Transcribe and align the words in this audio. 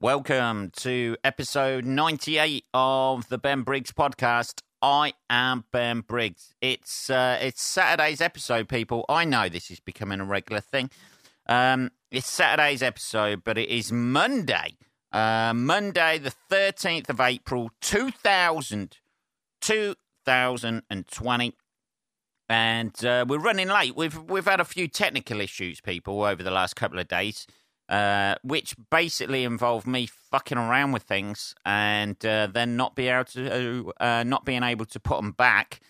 Welcome 0.00 0.70
to 0.76 1.16
episode 1.24 1.84
98 1.84 2.66
of 2.72 3.28
the 3.30 3.36
Ben 3.36 3.62
Briggs 3.62 3.90
podcast. 3.90 4.62
I 4.80 5.14
am 5.28 5.64
Ben 5.72 6.02
Briggs. 6.02 6.54
It's 6.60 7.10
uh, 7.10 7.36
it's 7.40 7.60
Saturday's 7.60 8.20
episode, 8.20 8.68
people. 8.68 9.04
I 9.08 9.24
know 9.24 9.48
this 9.48 9.72
is 9.72 9.80
becoming 9.80 10.20
a 10.20 10.24
regular 10.24 10.60
thing. 10.60 10.90
Um, 11.48 11.90
it's 12.12 12.30
Saturday's 12.30 12.80
episode, 12.80 13.42
but 13.42 13.58
it 13.58 13.68
is 13.70 13.90
Monday, 13.90 14.76
uh, 15.10 15.52
Monday 15.52 16.18
the 16.18 16.32
13th 16.48 17.08
of 17.08 17.18
April, 17.18 17.72
2000, 17.80 18.98
2020. 19.60 21.54
And 22.48 23.04
uh, 23.04 23.24
we're 23.28 23.38
running 23.38 23.66
late. 23.66 23.96
We've 23.96 24.16
we've 24.16 24.46
had 24.46 24.60
a 24.60 24.64
few 24.64 24.86
technical 24.86 25.40
issues, 25.40 25.80
people, 25.80 26.22
over 26.22 26.44
the 26.44 26.52
last 26.52 26.76
couple 26.76 27.00
of 27.00 27.08
days 27.08 27.48
uh, 27.88 28.34
which 28.42 28.74
basically 28.90 29.44
involved 29.44 29.86
me 29.86 30.06
fucking 30.06 30.58
around 30.58 30.92
with 30.92 31.04
things 31.04 31.54
and 31.64 32.24
uh, 32.24 32.46
then 32.46 32.76
not 32.76 32.94
be 32.94 33.08
able 33.08 33.24
to 33.24 33.92
uh, 34.00 34.22
not 34.24 34.44
being 34.44 34.62
able 34.62 34.84
to 34.84 35.00
put 35.00 35.16
them 35.16 35.32
back 35.32 35.80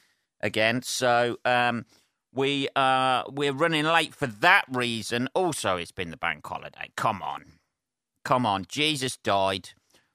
again. 0.40 0.82
So 0.82 1.38
um, 1.45 1.87
we 2.32 2.68
uh, 2.76 3.24
we're 3.28 3.52
running 3.52 3.84
late 3.84 4.14
for 4.14 4.26
that 4.26 4.64
reason. 4.70 5.28
Also, 5.34 5.76
it's 5.76 5.92
been 5.92 6.10
the 6.10 6.16
bank 6.16 6.46
holiday. 6.46 6.90
Come 6.96 7.20
on, 7.23 7.45
come 8.24 8.46
on. 8.46 8.65
Jesus 8.68 9.16
died 9.16 9.70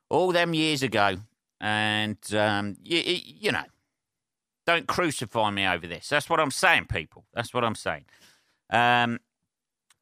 all 0.09 0.31
them 0.31 0.53
years 0.53 0.83
ago, 0.83 1.17
and 1.59 2.17
um, 2.33 2.77
you, 2.81 3.01
you 3.05 3.51
know, 3.51 3.65
don't 4.65 4.87
crucify 4.87 5.49
me 5.49 5.67
over 5.67 5.85
this. 5.85 6.07
That's 6.07 6.29
what 6.29 6.39
I'm 6.39 6.51
saying, 6.51 6.85
people. 6.85 7.25
That's 7.33 7.53
what 7.53 7.65
I'm 7.65 7.75
saying. 7.75 8.05
Um, 8.69 9.19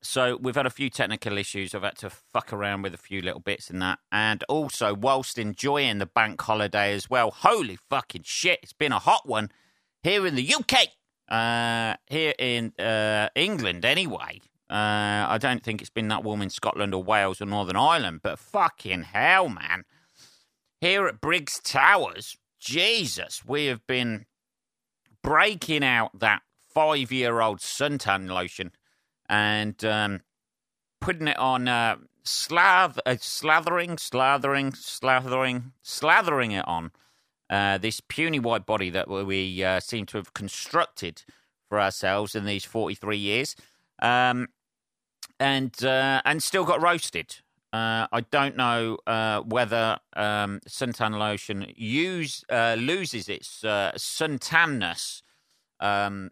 so 0.01 0.37
we've 0.41 0.55
had 0.55 0.65
a 0.65 0.71
few 0.71 0.89
technical 0.89 1.37
issues. 1.37 1.75
I've 1.75 1.83
had 1.83 1.97
to 1.99 2.09
fuck 2.09 2.51
around 2.51 2.81
with 2.81 2.93
a 2.93 2.97
few 2.97 3.21
little 3.21 3.39
bits 3.39 3.69
in 3.69 3.79
that. 3.79 3.99
And 4.11 4.43
also, 4.49 4.95
whilst 4.95 5.37
enjoying 5.37 5.99
the 5.99 6.05
bank 6.07 6.41
holiday 6.41 6.93
as 6.93 7.09
well, 7.09 7.29
holy 7.31 7.77
fucking 7.89 8.23
shit, 8.25 8.59
it's 8.63 8.73
been 8.73 8.91
a 8.91 8.99
hot 8.99 9.27
one 9.27 9.51
here 10.01 10.25
in 10.25 10.35
the 10.35 10.53
UK. 10.53 10.87
Uh, 11.29 11.95
here 12.07 12.33
in 12.39 12.73
uh, 12.77 13.29
England, 13.35 13.85
anyway. 13.85 14.41
Uh, 14.69 15.27
I 15.29 15.37
don't 15.39 15.63
think 15.63 15.81
it's 15.81 15.89
been 15.89 16.07
that 16.09 16.23
warm 16.23 16.41
in 16.41 16.49
Scotland 16.49 16.93
or 16.93 17.03
Wales 17.03 17.41
or 17.41 17.45
Northern 17.45 17.75
Ireland, 17.75 18.21
but 18.23 18.39
fucking 18.39 19.03
hell, 19.03 19.49
man. 19.49 19.83
Here 20.81 21.07
at 21.07 21.21
Briggs 21.21 21.59
Towers, 21.59 22.37
Jesus, 22.59 23.45
we 23.45 23.67
have 23.67 23.85
been 23.85 24.25
breaking 25.23 25.83
out 25.83 26.19
that 26.19 26.41
five 26.73 27.11
year 27.11 27.41
old 27.41 27.59
suntan 27.59 28.29
lotion 28.29 28.71
and 29.31 29.83
um, 29.85 30.19
putting 30.99 31.29
it 31.29 31.39
on 31.39 31.67
uh, 31.67 31.95
uh, 31.95 31.95
slathering, 32.25 33.95
slathering, 33.97 34.75
slathering, 34.75 35.71
slathering 35.83 36.59
it 36.59 36.67
on 36.67 36.91
uh, 37.49 37.77
this 37.77 38.01
puny 38.01 38.39
white 38.39 38.65
body 38.65 38.89
that 38.89 39.09
we 39.09 39.63
uh, 39.63 39.79
seem 39.79 40.05
to 40.05 40.17
have 40.17 40.33
constructed 40.33 41.23
for 41.69 41.79
ourselves 41.79 42.35
in 42.35 42.45
these 42.45 42.65
43 42.65 43.17
years, 43.17 43.55
um, 44.01 44.49
and 45.39 45.83
uh, 45.83 46.21
and 46.25 46.43
still 46.43 46.65
got 46.65 46.81
roasted. 46.81 47.37
Uh, 47.73 48.05
I 48.11 48.25
don't 48.31 48.57
know 48.57 48.97
whether 49.45 49.97
um, 50.13 50.59
suntan 50.67 51.17
lotion 51.17 51.71
use 51.77 52.43
loses 52.49 53.29
its 53.29 53.63
suntanness 53.95 55.23
um, 55.79 56.31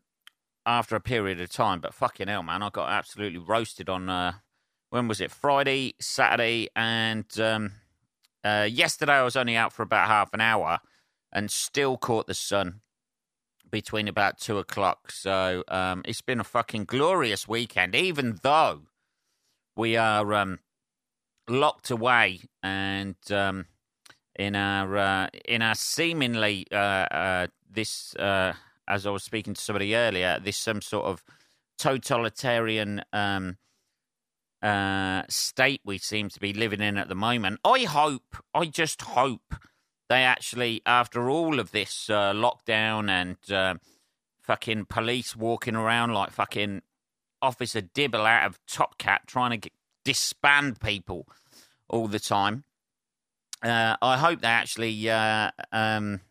after 0.70 0.96
a 0.96 1.02
period 1.02 1.42
of 1.42 1.50
time. 1.50 1.80
But 1.80 1.94
fucking 1.94 2.28
hell, 2.28 2.44
man, 2.44 2.62
I 2.62 2.70
got 2.70 2.90
absolutely 2.90 3.40
roasted 3.40 3.90
on 3.90 4.10
uh, 4.10 4.34
when 4.92 5.08
was 5.08 5.20
it? 5.20 5.32
Friday, 5.32 5.96
Saturday, 6.00 6.70
and 6.76 7.26
um, 7.40 7.72
uh, 8.44 8.68
yesterday. 8.70 9.14
I 9.14 9.24
was 9.24 9.36
only 9.36 9.56
out 9.56 9.74
for 9.74 9.84
about 9.84 10.08
half 10.08 10.34
an 10.34 10.42
hour 10.42 10.80
and 11.32 11.50
still 11.50 11.98
caught 11.98 12.28
the 12.28 12.34
sun 12.34 12.82
between 13.70 14.08
about 14.08 14.40
two 14.40 14.58
o'clock. 14.58 15.12
So 15.12 15.64
um, 15.68 16.04
it's 16.06 16.22
been 16.22 16.40
a 16.40 16.44
fucking 16.44 16.86
glorious 16.86 17.48
weekend, 17.48 17.96
even 17.96 18.40
though 18.42 18.82
we 19.76 19.98
are 19.98 20.34
um, 20.34 20.60
locked 21.48 21.90
away 21.90 22.42
and 22.62 23.16
um, 23.32 23.66
in 24.36 24.56
our 24.56 24.98
uh, 24.98 25.28
in 25.46 25.62
our 25.62 25.76
seemingly 25.76 26.66
uh, 26.72 26.76
uh, 26.76 27.48
this 27.70 28.16
uh, 28.16 28.54
as 28.90 29.06
I 29.06 29.12
was 29.12 29.24
speaking 29.24 29.54
to 29.54 29.62
somebody 29.62 29.96
earlier, 29.96 30.40
this 30.44 30.58
some 30.58 30.82
sort 30.82 31.06
of 31.06 31.24
totalitarian 31.78 33.04
um, 33.14 33.58
uh, 34.62 35.24
state 35.30 35.82
we 35.86 35.98
seem 35.98 36.30
to 36.30 36.40
be 36.40 36.52
living 36.52 36.82
in 36.82 36.98
at 36.98 37.08
the 37.08 37.16
moment. 37.16 37.60
I 37.64 37.84
hope, 37.84 38.36
I 38.54 38.66
just 38.66 39.02
hope 39.04 39.56
they 40.10 40.24
actually, 40.24 40.82
after 40.86 41.30
all 41.30 41.60
of 41.60 41.72
this 41.72 42.10
uh, 42.10 42.34
lockdown 42.34 43.10
and 43.10 43.38
uh, 43.52 43.76
fucking 44.42 44.86
police 44.86 45.36
walking 45.36 45.76
around 45.76 46.14
like 46.14 46.32
fucking 46.32 46.82
Officer 47.42 47.82
Dibble 47.82 48.26
out 48.26 48.48
of 48.48 48.60
Top 48.66 48.98
Cat 48.98 49.22
trying 49.28 49.52
to 49.52 49.58
get, 49.58 49.74
disband 50.04 50.82
people 50.82 51.28
all 51.88 52.08
the 52.08 52.20
time. 52.20 52.64
Uh, 53.62 53.96
I 54.02 54.18
hope 54.18 54.42
they 54.42 54.48
actually 54.48 55.10
uh, 55.10 55.52
um, 55.72 56.22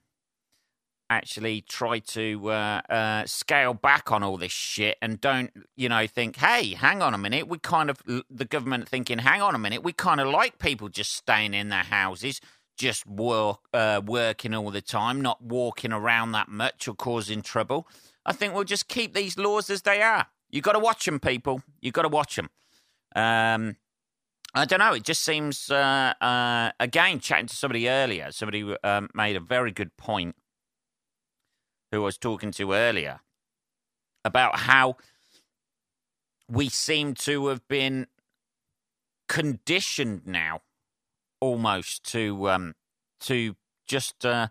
actually 1.11 1.63
try 1.63 1.99
to 1.99 2.51
uh, 2.51 2.81
uh, 2.89 3.27
scale 3.27 3.75
back 3.75 4.13
on 4.13 4.23
all 4.23 4.37
this 4.37 4.53
shit 4.53 4.97
and 5.01 5.21
don't, 5.21 5.51
you 5.77 5.89
know, 5.89 6.07
think, 6.07 6.37
hey, 6.37 6.75
hang 6.75 7.03
on 7.03 7.15
a 7.15 7.19
minute. 7.19 7.49
We 7.49 7.59
kind 7.59 7.91
of, 7.91 8.03
the 8.07 8.45
government 8.45 8.89
thinking, 8.89 9.19
hang 9.19 9.41
on 9.41 9.55
a 9.55 9.59
minute. 9.59 9.83
We 9.83 9.93
kind 9.93 10.21
of 10.21 10.29
like 10.29 10.59
people 10.59 10.89
just 10.89 11.13
staying 11.13 11.55
in 11.55 11.69
their 11.71 11.85
houses, 11.85 12.41
just 12.77 13.07
work, 13.07 13.59
uh, 13.73 14.03
working 14.05 14.55
all 14.55 14.71
the 14.71 14.83
time, 14.83 15.21
not 15.21 15.43
walking 15.43 15.93
around 15.93 16.33
that 16.33 16.49
much 16.49 16.87
or 16.87 16.95
causing 16.95 17.43
trouble. 17.43 17.89
I 18.27 18.33
think 18.33 18.55
we'll 18.55 18.65
just 18.65 18.89
keep 18.89 19.15
these 19.15 19.39
laws 19.39 19.71
as 19.71 19.83
they 19.83 20.03
are. 20.03 20.27
You 20.51 20.61
got 20.61 20.73
to 20.73 20.79
watch 20.79 21.05
them, 21.05 21.21
people. 21.21 21.63
You 21.81 21.93
got 21.93 22.03
to 22.03 22.09
watch 22.09 22.37
them. 22.37 22.51
Um, 23.15 23.77
I 24.55 24.65
don't 24.65 24.79
know. 24.79 24.95
It 24.95 25.05
just 25.05 25.23
seems, 25.23 25.71
uh, 25.71 26.15
uh, 26.21 26.73
again, 26.81 27.21
chatting 27.21 27.47
to 27.47 27.57
somebody 27.57 27.89
earlier, 27.89 28.33
somebody 28.33 28.75
um, 28.83 29.09
made 29.15 29.37
a 29.37 29.41
very 29.41 29.73
good 29.73 29.97
point 29.97 30.37
who 31.91 32.03
I 32.03 32.05
was 32.05 32.19
talking 32.19 32.51
to 32.53 32.73
earlier 32.73 33.21
about 34.25 34.61
how 34.61 34.97
we 36.49 36.69
seem 36.69 37.15
to 37.15 37.49
have 37.49 37.67
been 37.69 38.07
conditioned 39.29 40.23
now 40.27 40.63
almost 41.41 42.05
to 42.13 42.49
um, 42.49 42.75
to 43.21 43.57
just 43.87 44.25
uh, 44.25 44.49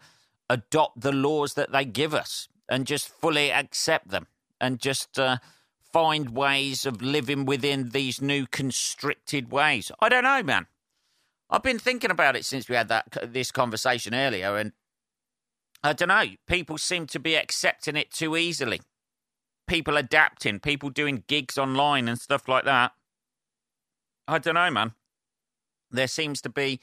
adopt 0.50 1.02
the 1.02 1.12
laws 1.12 1.54
that 1.56 1.72
they 1.72 1.86
give 1.86 2.14
us 2.14 2.48
and 2.70 2.86
just 2.86 3.10
fully 3.10 3.52
accept 3.52 4.10
them 4.10 4.28
and 4.60 4.80
just 4.80 5.20
uh, 5.20 5.38
find 5.92 6.32
ways 6.32 6.86
of 6.86 7.02
living 7.02 7.46
within 7.46 7.90
these 7.90 8.22
new 8.22 8.46
constricted 8.46 9.52
ways. 9.52 9.92
I 10.00 10.10
don't 10.10 10.24
know, 10.24 10.44
man. 10.44 10.68
I've 11.50 11.64
been 11.64 11.80
thinking 11.80 12.12
about 12.12 12.36
it 12.36 12.46
since 12.46 12.68
we 12.68 12.76
had 12.76 12.90
that 12.90 13.06
this 13.24 13.52
conversation 13.52 14.14
earlier, 14.14 14.58
and 14.58 14.74
I 15.88 15.94
don't 15.94 16.10
know. 16.10 16.26
People 16.48 16.78
seem 16.78 17.08
to 17.08 17.20
be 17.20 17.36
accepting 17.36 17.96
it 17.96 18.12
too 18.12 18.36
easily. 18.36 18.82
People 19.68 19.96
adapting, 19.96 20.60
people 20.60 20.90
doing 20.90 21.24
gigs 21.28 21.58
online 21.58 22.10
and 22.10 22.20
stuff 22.20 22.50
like 22.50 22.66
that. 22.66 22.92
I 24.28 24.38
don't 24.40 24.56
know, 24.56 24.70
man. 24.70 24.94
There 25.90 26.08
seems 26.08 26.42
to 26.42 26.50
be. 26.50 26.82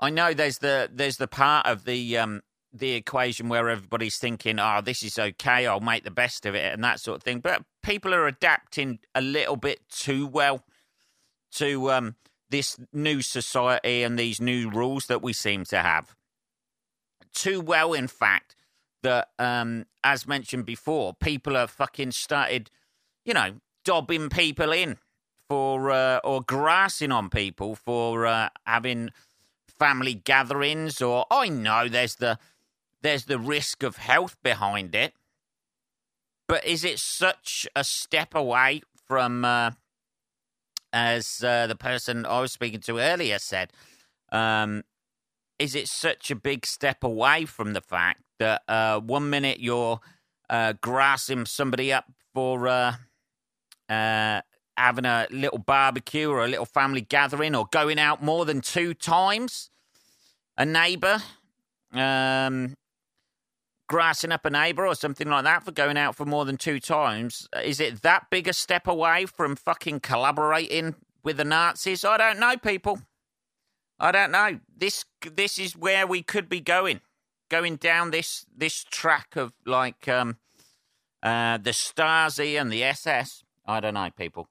I 0.00 0.10
know 0.10 0.34
there's 0.34 0.58
the 0.58 0.90
there's 0.92 1.18
the 1.18 1.28
part 1.28 1.66
of 1.66 1.84
the 1.84 2.18
um 2.18 2.42
the 2.72 2.92
equation 2.92 3.48
where 3.48 3.68
everybody's 3.68 4.18
thinking, 4.18 4.58
"Oh, 4.58 4.80
this 4.80 5.04
is 5.04 5.18
okay. 5.18 5.66
I'll 5.66 5.78
make 5.78 6.02
the 6.02 6.10
best 6.10 6.44
of 6.44 6.56
it," 6.56 6.72
and 6.74 6.82
that 6.82 6.98
sort 6.98 7.18
of 7.18 7.22
thing. 7.22 7.38
But 7.38 7.62
people 7.84 8.12
are 8.14 8.26
adapting 8.26 8.98
a 9.14 9.20
little 9.20 9.56
bit 9.56 9.88
too 9.88 10.26
well 10.26 10.64
to 11.52 11.92
um 11.92 12.16
this 12.50 12.78
new 12.92 13.22
society 13.22 14.02
and 14.02 14.18
these 14.18 14.40
new 14.40 14.70
rules 14.70 15.06
that 15.06 15.22
we 15.22 15.32
seem 15.32 15.64
to 15.66 15.78
have 15.78 16.16
too 17.32 17.60
well, 17.60 17.92
in 17.92 18.08
fact, 18.08 18.54
that, 19.02 19.28
um, 19.38 19.86
as 20.02 20.26
mentioned 20.26 20.66
before, 20.66 21.14
people 21.14 21.54
have 21.54 21.70
fucking 21.70 22.12
started, 22.12 22.70
you 23.24 23.34
know, 23.34 23.56
dobbing 23.84 24.28
people 24.28 24.72
in 24.72 24.98
for, 25.48 25.90
uh, 25.90 26.18
or 26.24 26.42
grassing 26.42 27.12
on 27.12 27.30
people 27.30 27.74
for 27.74 28.26
uh, 28.26 28.48
having 28.66 29.10
family 29.78 30.14
gatherings, 30.14 31.00
or 31.00 31.26
I 31.30 31.48
know 31.48 31.88
there's 31.88 32.16
the, 32.16 32.38
there's 33.02 33.26
the 33.26 33.38
risk 33.38 33.82
of 33.82 33.96
health 33.96 34.36
behind 34.42 34.94
it. 34.94 35.14
But 36.48 36.66
is 36.66 36.84
it 36.84 36.98
such 36.98 37.68
a 37.76 37.84
step 37.84 38.34
away 38.34 38.82
from, 39.06 39.44
uh, 39.44 39.72
as 40.92 41.44
uh, 41.44 41.66
the 41.66 41.76
person 41.76 42.26
I 42.26 42.40
was 42.40 42.52
speaking 42.52 42.80
to 42.80 42.98
earlier 42.98 43.38
said, 43.38 43.72
um, 44.32 44.84
is 45.58 45.74
it 45.74 45.88
such 45.88 46.30
a 46.30 46.36
big 46.36 46.66
step 46.66 47.02
away 47.02 47.44
from 47.44 47.72
the 47.72 47.80
fact 47.80 48.22
that 48.38 48.62
uh, 48.68 49.00
one 49.00 49.28
minute 49.30 49.60
you're 49.60 50.00
uh, 50.48 50.74
grassing 50.80 51.46
somebody 51.46 51.92
up 51.92 52.06
for 52.32 52.68
uh, 52.68 52.94
uh 53.88 54.40
having 54.76 55.04
a 55.04 55.26
little 55.30 55.58
barbecue 55.58 56.30
or 56.30 56.44
a 56.44 56.48
little 56.48 56.64
family 56.64 57.00
gathering 57.00 57.54
or 57.54 57.66
going 57.72 57.98
out 57.98 58.22
more 58.22 58.44
than 58.44 58.60
two 58.60 58.94
times. 58.94 59.70
A 60.56 60.64
neighbour, 60.64 61.22
um, 61.92 62.74
grassing 63.88 64.32
up 64.32 64.44
a 64.44 64.50
neighbour 64.50 64.86
or 64.86 64.94
something 64.94 65.28
like 65.28 65.44
that 65.44 65.64
for 65.64 65.72
going 65.72 65.96
out 65.96 66.14
for 66.16 66.24
more 66.24 66.44
than 66.44 66.56
two 66.56 66.80
times. 66.80 67.48
Is 67.62 67.80
it 67.80 68.02
that 68.02 68.26
big 68.30 68.48
a 68.48 68.52
step 68.52 68.86
away 68.86 69.26
from 69.26 69.56
fucking 69.56 70.00
collaborating 70.00 70.94
with 71.22 71.36
the 71.36 71.44
Nazis? 71.44 72.04
I 72.04 72.16
don't 72.16 72.38
know, 72.38 72.56
people. 72.56 73.00
I 74.00 74.12
don't 74.12 74.30
know. 74.30 74.60
This 74.76 75.04
this 75.20 75.58
is 75.58 75.76
where 75.76 76.06
we 76.06 76.22
could 76.22 76.48
be 76.48 76.60
going, 76.60 77.00
going 77.50 77.76
down 77.76 78.10
this 78.10 78.46
this 78.56 78.84
track 78.84 79.36
of 79.36 79.52
like 79.66 80.06
um, 80.08 80.36
uh, 81.22 81.58
the 81.58 81.70
Stasi 81.70 82.60
and 82.60 82.72
the 82.72 82.84
SS. 82.84 83.42
I 83.66 83.80
don't 83.80 83.94
know, 83.94 84.08
people. 84.16 84.48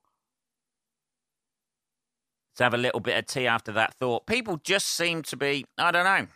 Let's 2.52 2.60
have 2.60 2.74
a 2.74 2.82
little 2.82 3.00
bit 3.00 3.18
of 3.18 3.26
tea 3.28 3.48
after 3.48 3.72
that 3.74 3.94
thought. 3.94 4.26
People 4.26 4.60
just 4.64 4.88
seem 4.88 5.22
to 5.24 5.38
be, 5.38 5.66
I 5.78 5.92
don't 5.92 6.06
know. 6.06 6.28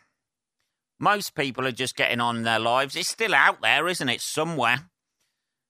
Most 0.99 1.33
people 1.33 1.65
are 1.65 1.71
just 1.71 1.95
getting 1.95 2.21
on 2.21 2.37
in 2.37 2.43
their 2.43 2.59
lives. 2.59 2.95
It's 2.95 3.09
still 3.09 3.33
out 3.33 3.61
there, 3.61 3.87
isn't 3.87 4.07
it? 4.07 4.21
Somewhere. 4.21 4.91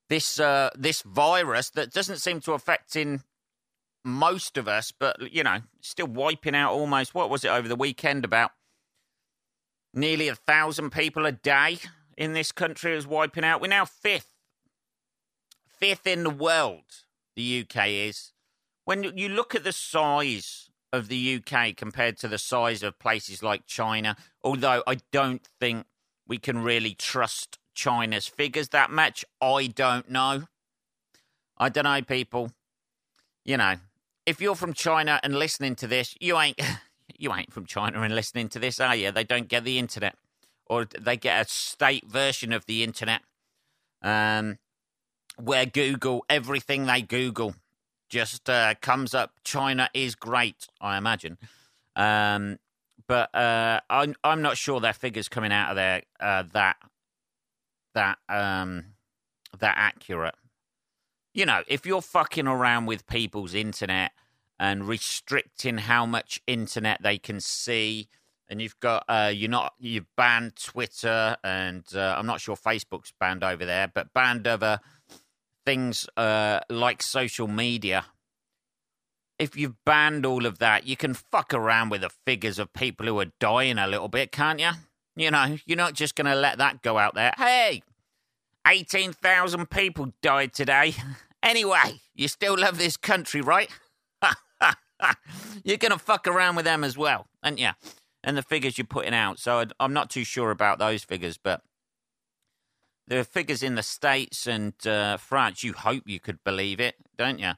This 0.10 0.42
uh, 0.42 0.72
this 0.78 1.04
virus 1.04 1.70
that 1.70 1.94
doesn't 1.94 2.18
seem 2.18 2.42
to 2.42 2.52
affect 2.52 2.98
in 2.98 3.22
most 4.04 4.58
of 4.58 4.68
us, 4.68 4.92
but 4.92 5.32
you 5.34 5.44
know, 5.44 5.60
still 5.82 6.08
wiping 6.08 6.56
out 6.56 6.74
almost 6.74 7.14
what 7.14 7.30
was 7.30 7.44
it 7.44 7.50
over 7.50 7.68
the 7.68 7.76
weekend? 7.76 8.26
About 8.26 8.52
nearly 9.94 10.28
a 10.28 10.36
thousand 10.36 10.92
people 10.92 11.26
a 11.26 11.32
day 11.32 11.80
in 12.18 12.34
this 12.34 12.52
country 12.52 12.94
is 12.94 13.08
wiping 13.08 13.44
out. 13.44 13.62
We're 13.62 13.68
now 13.68 13.86
fifth, 13.86 14.30
fifth 15.68 16.08
in 16.08 16.24
the 16.24 16.30
world. 16.30 16.84
The 17.36 17.66
UK 17.66 17.88
is. 17.88 18.34
When 18.86 19.04
you 19.18 19.30
look 19.30 19.56
at 19.56 19.64
the 19.64 19.72
size 19.72 20.70
of 20.92 21.08
the 21.08 21.42
UK 21.42 21.76
compared 21.76 22.18
to 22.18 22.28
the 22.28 22.38
size 22.38 22.84
of 22.84 23.00
places 23.00 23.42
like 23.42 23.66
China, 23.66 24.18
although 24.44 24.84
I 24.86 24.98
don't 25.12 25.48
think 25.60 25.86
we 26.28 26.38
can 26.38 26.60
really 26.64 26.94
trust 26.94 27.58
China's 27.74 28.28
figures 28.28 28.70
that 28.70 28.92
much, 28.92 29.24
I 29.42 29.68
don't 29.68 30.10
know. 30.10 30.44
I 31.58 31.70
don't 31.70 31.86
know, 31.86 32.02
people. 32.02 32.52
You 33.46 33.58
know, 33.58 33.76
if 34.26 34.42
you're 34.42 34.56
from 34.56 34.74
China 34.74 35.20
and 35.24 35.36
listening 35.36 35.76
to 35.76 35.88
this, 35.88 36.16
you 36.20 36.38
ain't 36.40 36.60
you 37.18 37.34
ain't 37.34 37.52
from 37.52 37.66
China 37.66 38.02
and 38.02 38.16
listening 38.16 38.50
to 38.50 38.60
this, 38.60 38.80
are 38.80 38.96
you? 38.96 39.12
They 39.12 39.24
don't 39.24 39.48
get 39.48 39.64
the 39.64 39.80
internet, 39.80 40.16
or 40.66 40.86
they 40.86 41.18
get 41.18 41.46
a 41.46 41.50
state 41.50 42.08
version 42.08 42.54
of 42.54 42.66
the 42.66 42.84
internet, 42.84 43.22
um, 44.02 44.58
where 45.38 45.66
Google 45.66 46.26
everything 46.30 46.86
they 46.86 47.02
Google 47.02 47.56
just 48.10 48.50
uh, 48.50 48.76
comes 48.82 49.14
up. 49.14 49.34
China 49.44 49.90
is 49.94 50.16
great, 50.16 50.68
I 50.80 50.98
imagine, 50.98 51.38
um, 51.96 52.60
but 53.08 53.34
uh, 53.36 53.82
I'm 53.90 54.16
I'm 54.24 54.42
not 54.42 54.58
sure 54.58 54.80
their 54.80 54.94
figures 54.94 55.30
coming 55.30 55.52
out 55.52 55.72
of 55.72 55.76
there 55.76 56.04
uh, 56.20 56.44
that 56.54 56.78
that 57.94 58.18
um, 58.30 58.86
that 59.60 59.76
accurate 59.78 60.36
you 61.34 61.46
know, 61.46 61.64
if 61.68 61.86
you're 61.86 62.02
fucking 62.02 62.48
around 62.48 62.86
with 62.86 63.08
people's 63.08 63.54
internet 63.54 64.12
and 64.60 64.88
restricting 64.88 65.80
how 65.80 66.06
much 66.06 66.42
internet 66.46 67.02
they 67.02 67.18
can 67.18 67.40
see, 67.40 68.08
and 68.50 68.62
you've 68.62 68.80
got 68.82 69.06
uh, 69.08 69.32
you're 69.34 69.50
not 69.50 69.74
you've 69.80 70.14
banned 70.18 70.58
Twitter 70.58 71.38
and 71.44 71.86
uh, 71.96 72.16
I'm 72.18 72.26
not 72.26 72.42
sure 72.42 72.58
Facebook's 72.58 73.14
banned 73.18 73.44
over 73.44 73.66
there, 73.66 73.88
but 73.88 74.14
banned 74.14 74.46
other 74.46 74.82
things 75.66 76.08
uh, 76.18 76.60
like 76.70 77.02
social 77.02 77.48
media. 77.48 78.06
If 79.40 79.58
you've 79.58 79.84
banned 79.86 80.26
all 80.26 80.46
of 80.46 80.60
that, 80.60 80.86
you 80.86 80.96
can 80.98 81.14
fuck 81.14 81.54
around 81.54 81.90
with 81.90 82.02
the 82.02 82.12
figures 82.26 82.60
of 82.60 82.74
people 82.74 83.08
who 83.08 83.20
are 83.20 83.32
dying 83.40 83.80
a 83.80 83.88
little 83.88 84.10
bit, 84.10 84.32
can't 84.32 84.60
you? 84.60 84.72
You 85.16 85.32
know, 85.32 85.58
you're 85.66 85.78
not 85.78 85.94
just 85.94 86.16
going 86.16 86.28
to 86.28 86.36
let 86.36 86.60
that 86.60 86.82
go 86.84 86.98
out 86.98 87.16
there. 87.16 87.34
Hey, 87.38 87.82
18,000 88.68 89.70
people 89.70 90.14
died 90.22 90.54
today. 90.54 90.96
Anyway, 91.44 92.02
you 92.14 92.28
still 92.28 92.56
love 92.56 92.78
this 92.78 92.96
country, 92.98 93.42
right? 93.42 93.68
you're 95.64 95.78
going 95.78 95.92
to 95.92 95.98
fuck 95.98 96.28
around 96.28 96.56
with 96.56 96.66
them 96.66 96.84
as 96.84 96.96
well, 96.96 97.26
aren't 97.44 97.58
you? 97.58 97.72
And 98.24 98.38
the 98.38 98.44
figures 98.44 98.78
you're 98.78 98.86
putting 98.86 99.16
out. 99.16 99.40
So 99.40 99.66
I'm 99.80 99.94
not 99.94 100.12
too 100.12 100.24
sure 100.24 100.52
about 100.52 100.78
those 100.78 101.04
figures, 101.04 101.40
but 101.40 101.62
the 103.08 103.24
figures 103.24 103.64
in 103.64 103.76
the 103.76 103.84
States 103.84 104.46
and 104.46 104.74
uh, 104.86 105.18
France, 105.18 105.64
you 105.64 105.74
hope 105.74 106.04
you 106.06 106.20
could 106.20 106.44
believe 106.44 106.80
it, 106.80 106.96
don't 107.18 107.40
you? 107.40 107.54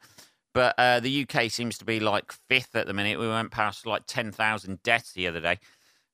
But 0.54 0.76
uh, 0.78 1.00
the 1.00 1.28
UK 1.28 1.50
seems 1.52 1.78
to 1.80 1.86
be 1.86 2.00
like 2.00 2.32
fifth 2.32 2.76
at 2.76 2.88
the 2.88 2.94
minute. 2.94 3.20
We 3.20 3.28
went 3.28 3.52
past 3.52 3.86
like 3.86 4.04
10,000 4.08 4.82
deaths 4.84 5.14
the 5.14 5.28
other 5.28 5.40
day, 5.40 5.60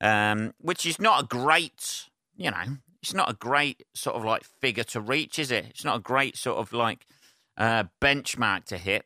um, 0.01 0.53
which 0.59 0.85
is 0.85 0.99
not 0.99 1.23
a 1.23 1.27
great, 1.27 2.05
you 2.35 2.49
know, 2.49 2.77
it's 3.01 3.13
not 3.13 3.29
a 3.29 3.33
great 3.33 3.83
sort 3.93 4.15
of 4.15 4.23
like 4.23 4.43
figure 4.43 4.83
to 4.85 5.01
reach, 5.01 5.39
is 5.39 5.51
it? 5.51 5.65
It's 5.69 5.85
not 5.85 5.97
a 5.97 6.01
great 6.01 6.35
sort 6.37 6.57
of 6.57 6.73
like 6.73 7.05
uh, 7.57 7.85
benchmark 8.01 8.65
to 8.65 8.77
hit. 8.77 9.05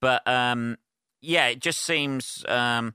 But 0.00 0.26
um, 0.28 0.78
yeah, 1.20 1.48
it 1.48 1.60
just 1.60 1.84
seems 1.84 2.44
um, 2.46 2.94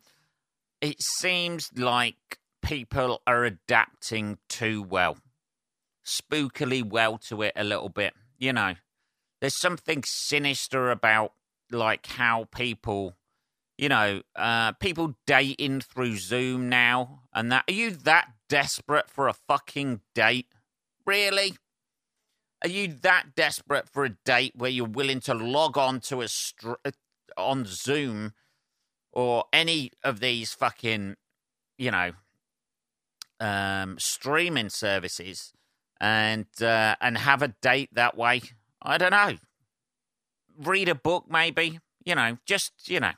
it 0.81 1.01
seems 1.01 1.69
like 1.75 2.39
people 2.61 3.21
are 3.27 3.43
adapting 3.43 4.37
too 4.47 4.81
well, 4.81 5.17
spookily 6.05 6.83
well 6.83 7.17
to 7.29 7.41
it 7.41 7.53
a 7.55 7.63
little 7.63 7.89
bit. 7.89 8.13
You 8.37 8.53
know, 8.53 8.75
there's 9.41 9.59
something 9.59 10.03
sinister 10.05 10.91
about 10.91 11.33
like 11.71 12.05
how 12.05 12.47
people 12.51 13.15
you 13.77 13.89
know, 13.89 14.21
uh, 14.35 14.71
people 14.73 15.15
dating 15.25 15.81
through 15.81 16.17
Zoom 16.17 16.69
now 16.69 17.23
and 17.33 17.51
that. 17.51 17.65
Are 17.67 17.73
you 17.73 17.91
that 17.91 18.29
desperate 18.49 19.09
for 19.09 19.27
a 19.27 19.33
fucking 19.33 20.01
date? 20.13 20.47
Really? 21.05 21.57
Are 22.63 22.69
you 22.69 22.87
that 23.01 23.35
desperate 23.35 23.89
for 23.89 24.05
a 24.05 24.15
date 24.25 24.53
where 24.55 24.69
you're 24.69 24.87
willing 24.87 25.19
to 25.21 25.33
log 25.33 25.77
on 25.77 25.99
to 26.01 26.21
a 26.21 26.29
str- 26.29 26.73
uh, 26.85 26.91
on 27.37 27.65
Zoom 27.65 28.33
or 29.11 29.45
any 29.51 29.91
of 30.01 30.21
these 30.21 30.53
fucking, 30.53 31.15
you 31.77 31.91
know, 31.91 32.11
um, 33.41 33.97
streaming 33.99 34.69
services 34.69 35.51
and 35.99 36.45
uh, 36.61 36.95
and 37.01 37.17
have 37.17 37.41
a 37.41 37.49
date 37.61 37.89
that 37.93 38.15
way? 38.15 38.41
I 38.81 38.97
don't 38.97 39.11
know. 39.11 39.35
Read 40.57 40.87
a 40.87 40.95
book, 40.95 41.25
maybe. 41.29 41.79
You 42.05 42.15
know, 42.15 42.37
just 42.45 42.71
you 42.87 43.01
know, 43.01 43.13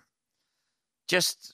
just 1.08 1.54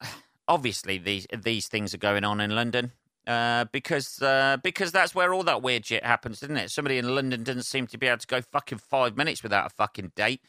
obviously 0.48 0.98
these 0.98 1.28
these 1.36 1.68
things 1.68 1.94
are 1.94 1.98
going 1.98 2.24
on 2.24 2.40
in 2.40 2.50
London. 2.50 2.92
Uh, 3.28 3.66
because 3.72 4.22
uh, 4.22 4.56
because 4.62 4.90
that's 4.90 5.14
where 5.14 5.34
all 5.34 5.42
that 5.42 5.60
weird 5.60 5.84
shit 5.84 6.02
happens, 6.02 6.40
doesn't 6.40 6.56
it? 6.56 6.70
Somebody 6.70 6.96
in 6.96 7.14
London 7.14 7.42
doesn't 7.42 7.64
seem 7.64 7.86
to 7.88 7.98
be 7.98 8.06
able 8.06 8.16
to 8.16 8.26
go 8.26 8.40
fucking 8.40 8.78
five 8.78 9.18
minutes 9.18 9.42
without 9.42 9.66
a 9.66 9.74
fucking 9.74 10.12
date. 10.16 10.40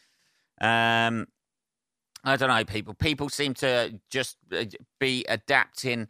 Um, 0.62 1.26
I 2.24 2.36
don't 2.36 2.48
know, 2.48 2.64
people. 2.64 2.94
People 2.94 3.28
seem 3.28 3.52
to 3.54 4.00
just 4.08 4.38
uh, 4.50 4.64
be 4.98 5.26
adapting 5.28 6.08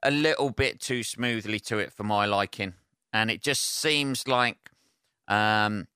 a 0.00 0.12
little 0.12 0.50
bit 0.50 0.80
too 0.80 1.02
smoothly 1.02 1.58
to 1.58 1.78
it 1.78 1.92
for 1.92 2.04
my 2.04 2.24
liking, 2.24 2.74
and 3.12 3.28
it 3.28 3.42
just 3.42 3.80
seems 3.80 4.28
like 4.28 4.70
um, 5.26 5.88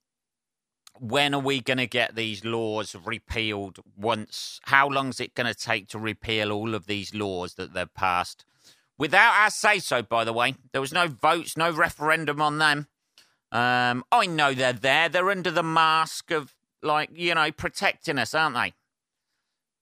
when 0.98 1.36
are 1.36 1.40
we 1.40 1.60
going 1.60 1.78
to 1.78 1.86
get 1.86 2.16
these 2.16 2.44
laws 2.44 2.96
repealed 3.04 3.78
once? 3.96 4.58
How 4.64 4.88
long 4.88 5.10
is 5.10 5.20
it 5.20 5.36
going 5.36 5.46
to 5.46 5.54
take 5.54 5.86
to 5.90 6.00
repeal 6.00 6.50
all 6.50 6.74
of 6.74 6.86
these 6.86 7.14
laws 7.14 7.54
that 7.54 7.74
they've 7.74 7.94
passed? 7.94 8.44
Without 8.98 9.34
our 9.34 9.50
say 9.50 9.78
so, 9.78 10.02
by 10.02 10.24
the 10.24 10.32
way. 10.32 10.54
There 10.72 10.80
was 10.80 10.92
no 10.92 11.06
votes, 11.06 11.56
no 11.56 11.70
referendum 11.70 12.40
on 12.40 12.58
them. 12.58 12.86
Um, 13.52 14.04
I 14.10 14.26
know 14.26 14.54
they're 14.54 14.72
there. 14.72 15.08
They're 15.08 15.30
under 15.30 15.50
the 15.50 15.62
mask 15.62 16.30
of, 16.30 16.54
like, 16.82 17.10
you 17.14 17.34
know, 17.34 17.52
protecting 17.52 18.18
us, 18.18 18.34
aren't 18.34 18.56
they? 18.56 18.74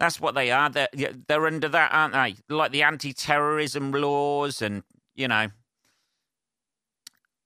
That's 0.01 0.21
what 0.21 0.35
they 0.35 0.51
are. 0.51 0.69
They're, 0.69 0.89
they're 1.29 1.47
under 1.47 1.69
that, 1.69 1.93
aren't 1.93 2.15
they? 2.15 2.37
Like 2.55 2.73
the 2.73 2.83
anti 2.83 3.13
terrorism 3.13 3.93
laws 3.93 4.61
and, 4.61 4.83
you 5.15 5.29
know, 5.29 5.49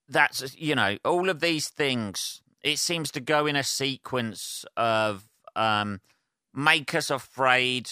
that's, 0.08 0.56
you 0.56 0.74
know, 0.74 0.96
all 1.04 1.28
of 1.28 1.40
these 1.40 1.68
things 1.68 2.40
it 2.62 2.78
seems 2.78 3.10
to 3.12 3.20
go 3.20 3.46
in 3.46 3.56
a 3.56 3.62
sequence 3.62 4.64
of 4.76 5.28
um, 5.54 6.00
make 6.54 6.94
us 6.94 7.10
afraid, 7.10 7.90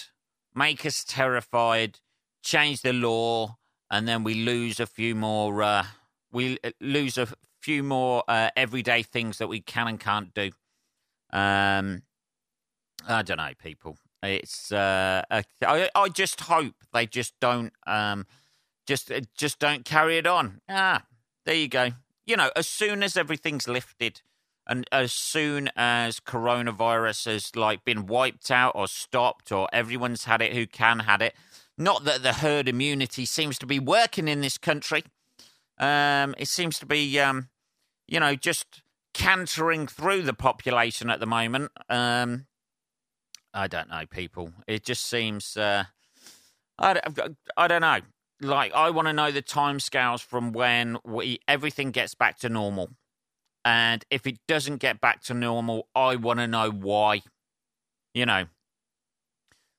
make 0.54 0.84
us 0.84 1.04
terrified, 1.04 2.00
change 2.42 2.82
the 2.82 2.92
law, 2.92 3.56
and 3.90 4.06
then 4.08 4.24
we 4.24 4.34
lose 4.34 4.80
a 4.80 4.86
few 4.86 5.14
more. 5.14 5.62
Uh, 5.62 5.84
we 6.32 6.58
uh, 6.64 6.70
lose 6.80 7.18
a 7.18 7.28
few 7.60 7.82
more 7.82 8.24
uh, 8.28 8.50
everyday 8.56 9.02
things 9.02 9.38
that 9.38 9.48
we 9.48 9.60
can 9.60 9.88
and 9.88 10.00
can't 10.00 10.34
do. 10.34 10.50
Um, 11.32 12.02
I 13.08 13.22
don't 13.22 13.38
know, 13.38 13.52
people. 13.58 13.98
It's 14.22 14.72
uh, 14.72 15.22
I, 15.30 15.44
I 15.94 16.08
just 16.08 16.40
hope 16.42 16.74
they 16.92 17.06
just 17.06 17.34
don't 17.40 17.72
um, 17.86 18.26
just 18.86 19.10
uh, 19.12 19.20
just 19.36 19.58
don't 19.58 19.84
carry 19.84 20.18
it 20.18 20.26
on. 20.26 20.60
Ah, 20.68 21.04
there 21.44 21.54
you 21.54 21.68
go. 21.68 21.90
You 22.26 22.36
know, 22.36 22.50
as 22.56 22.66
soon 22.66 23.02
as 23.02 23.16
everything's 23.16 23.68
lifted 23.68 24.22
And 24.66 24.86
as 24.90 25.12
soon 25.12 25.70
as 25.76 26.18
coronavirus 26.18 27.26
has 27.26 27.54
like 27.54 27.84
been 27.84 28.06
wiped 28.06 28.50
out 28.50 28.72
or 28.74 28.88
stopped, 28.88 29.52
or 29.52 29.68
everyone's 29.72 30.24
had 30.24 30.42
it 30.42 30.54
who 30.54 30.66
can 30.66 31.00
had 31.00 31.22
it, 31.22 31.34
not 31.78 32.04
that 32.04 32.22
the 32.22 32.34
herd 32.34 32.68
immunity 32.68 33.24
seems 33.24 33.58
to 33.58 33.66
be 33.66 33.78
working 33.78 34.28
in 34.28 34.40
this 34.40 34.58
country. 34.58 35.04
Um, 35.78 36.34
it 36.38 36.48
seems 36.48 36.78
to 36.78 36.86
be, 36.86 37.18
um, 37.20 37.48
you 38.08 38.18
know, 38.18 38.34
just 38.34 38.82
cantering 39.12 39.86
through 39.86 40.22
the 40.22 40.34
population 40.34 41.10
at 41.10 41.20
the 41.20 41.26
moment. 41.26 41.72
Um, 41.88 42.46
I 43.52 43.66
don't 43.66 43.88
know, 43.88 44.04
people. 44.06 44.52
It 44.66 44.84
just 44.84 45.04
seems. 45.04 45.56
Uh, 45.56 45.84
I, 46.78 47.00
I 47.56 47.68
don't 47.68 47.80
know. 47.80 48.00
Like, 48.40 48.72
I 48.74 48.90
want 48.90 49.08
to 49.08 49.14
know 49.14 49.30
the 49.30 49.42
timescales 49.42 50.22
from 50.22 50.52
when 50.52 50.98
we 51.04 51.40
everything 51.48 51.90
gets 51.90 52.14
back 52.14 52.38
to 52.40 52.48
normal. 52.48 52.90
And 53.64 54.04
if 54.10 54.26
it 54.26 54.38
doesn't 54.46 54.76
get 54.76 55.00
back 55.00 55.22
to 55.24 55.34
normal, 55.34 55.88
I 55.94 56.16
want 56.16 56.38
to 56.40 56.46
know 56.46 56.70
why. 56.70 57.22
You 58.14 58.26
know, 58.26 58.46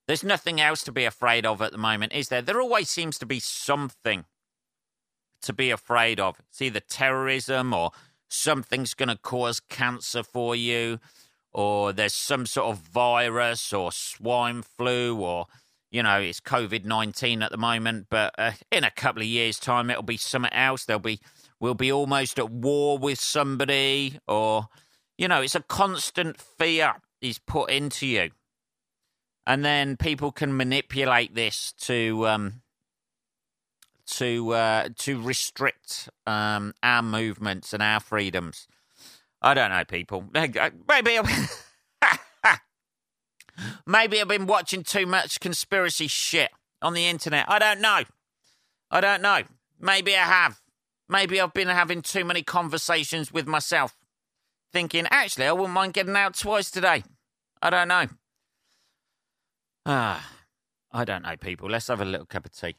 there's 0.08 0.24
nothing 0.24 0.58
else 0.58 0.82
to 0.84 0.90
be 0.90 1.04
afraid 1.04 1.44
of 1.44 1.60
at 1.60 1.70
the 1.70 1.78
moment, 1.78 2.14
is 2.14 2.28
there? 2.28 2.40
There 2.40 2.62
always 2.62 2.88
seems 2.88 3.18
to 3.18 3.26
be 3.26 3.38
something 3.40 4.24
to 5.42 5.52
be 5.52 5.70
afraid 5.70 6.18
of. 6.18 6.40
It's 6.48 6.62
either 6.62 6.80
terrorism 6.80 7.74
or 7.74 7.90
something's 8.26 8.94
going 8.94 9.10
to 9.10 9.18
cause 9.18 9.60
cancer 9.60 10.22
for 10.22 10.56
you, 10.56 10.98
or 11.52 11.92
there's 11.92 12.14
some 12.14 12.46
sort 12.46 12.70
of 12.70 12.78
virus 12.78 13.70
or 13.74 13.92
swine 13.92 14.62
flu, 14.62 15.20
or, 15.20 15.44
you 15.90 16.02
know, 16.02 16.18
it's 16.18 16.40
COVID 16.40 16.86
19 16.86 17.42
at 17.42 17.50
the 17.50 17.58
moment, 17.58 18.06
but 18.08 18.34
uh, 18.38 18.52
in 18.72 18.84
a 18.84 18.90
couple 18.90 19.20
of 19.20 19.28
years' 19.28 19.58
time, 19.58 19.90
it'll 19.90 20.02
be 20.02 20.16
something 20.16 20.52
else. 20.54 20.86
There'll 20.86 21.00
be, 21.00 21.20
we'll 21.60 21.74
be 21.74 21.92
almost 21.92 22.38
at 22.38 22.50
war 22.50 22.96
with 22.96 23.20
somebody, 23.20 24.18
or, 24.26 24.68
you 25.18 25.28
know, 25.28 25.42
it's 25.42 25.54
a 25.54 25.60
constant 25.60 26.40
fear 26.40 26.94
is 27.20 27.38
put 27.38 27.68
into 27.70 28.06
you 28.06 28.30
and 29.48 29.64
then 29.64 29.96
people 29.96 30.30
can 30.30 30.54
manipulate 30.54 31.34
this 31.34 31.72
to 31.72 32.28
um, 32.28 32.60
to 34.06 34.52
uh, 34.52 34.88
to 34.96 35.20
restrict 35.20 36.10
um, 36.26 36.74
our 36.82 37.02
movements 37.02 37.72
and 37.72 37.82
our 37.82 37.98
freedoms. 37.98 38.68
I 39.40 39.54
don't 39.54 39.70
know, 39.70 39.84
people. 39.84 40.24
Maybe 40.34 40.60
I've, 41.18 41.64
maybe 43.86 44.20
I've 44.20 44.28
been 44.28 44.46
watching 44.46 44.82
too 44.82 45.06
much 45.06 45.40
conspiracy 45.40 46.08
shit 46.08 46.50
on 46.82 46.92
the 46.92 47.06
internet. 47.06 47.46
I 47.48 47.58
don't 47.58 47.80
know. 47.80 48.02
I 48.90 49.00
don't 49.00 49.22
know. 49.22 49.42
Maybe 49.80 50.14
I 50.14 50.24
have. 50.24 50.60
Maybe 51.08 51.40
I've 51.40 51.54
been 51.54 51.68
having 51.68 52.02
too 52.02 52.24
many 52.24 52.42
conversations 52.42 53.32
with 53.32 53.46
myself, 53.46 53.96
thinking 54.74 55.06
actually 55.10 55.46
I 55.46 55.52
wouldn't 55.52 55.72
mind 55.72 55.94
getting 55.94 56.16
out 56.16 56.36
twice 56.36 56.70
today. 56.70 57.04
I 57.62 57.70
don't 57.70 57.88
know. 57.88 58.08
Ah, 59.90 60.22
I 60.92 61.06
don't 61.06 61.22
know, 61.22 61.34
people. 61.38 61.70
Let's 61.70 61.88
have 61.88 62.02
a 62.02 62.04
little 62.04 62.26
cup 62.26 62.44
of 62.44 62.52
tea. 62.52 62.76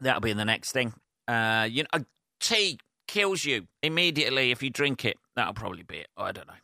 That'll 0.00 0.20
be 0.20 0.32
the 0.32 0.44
next 0.44 0.72
thing. 0.72 0.94
Uh, 1.28 1.68
you 1.70 1.84
know, 1.84 2.04
tea 2.40 2.80
kills 3.06 3.44
you 3.44 3.68
immediately 3.84 4.50
if 4.50 4.64
you 4.64 4.70
drink 4.70 5.04
it. 5.04 5.16
That'll 5.36 5.54
probably 5.54 5.84
be 5.84 5.98
it. 5.98 6.08
I 6.16 6.32
don't 6.32 6.48
know. 6.48 6.54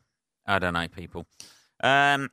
I 0.44 0.58
don't 0.58 0.74
know, 0.74 0.88
people. 0.88 1.24
Um, 1.84 2.30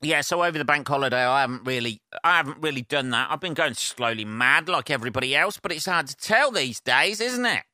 yeah, 0.00 0.22
so 0.22 0.42
over 0.42 0.56
the 0.56 0.64
bank 0.64 0.88
holiday, 0.88 1.22
I 1.26 1.42
haven't 1.42 1.66
really, 1.66 2.00
I 2.24 2.38
haven't 2.38 2.62
really 2.62 2.82
done 2.82 3.10
that. 3.10 3.30
I've 3.30 3.40
been 3.40 3.52
going 3.52 3.74
slowly 3.74 4.24
mad 4.24 4.70
like 4.70 4.88
everybody 4.88 5.36
else, 5.36 5.58
but 5.60 5.72
it's 5.72 5.84
hard 5.84 6.06
to 6.06 6.16
tell 6.16 6.50
these 6.50 6.80
days, 6.80 7.20
isn't 7.20 7.44
it? 7.44 7.64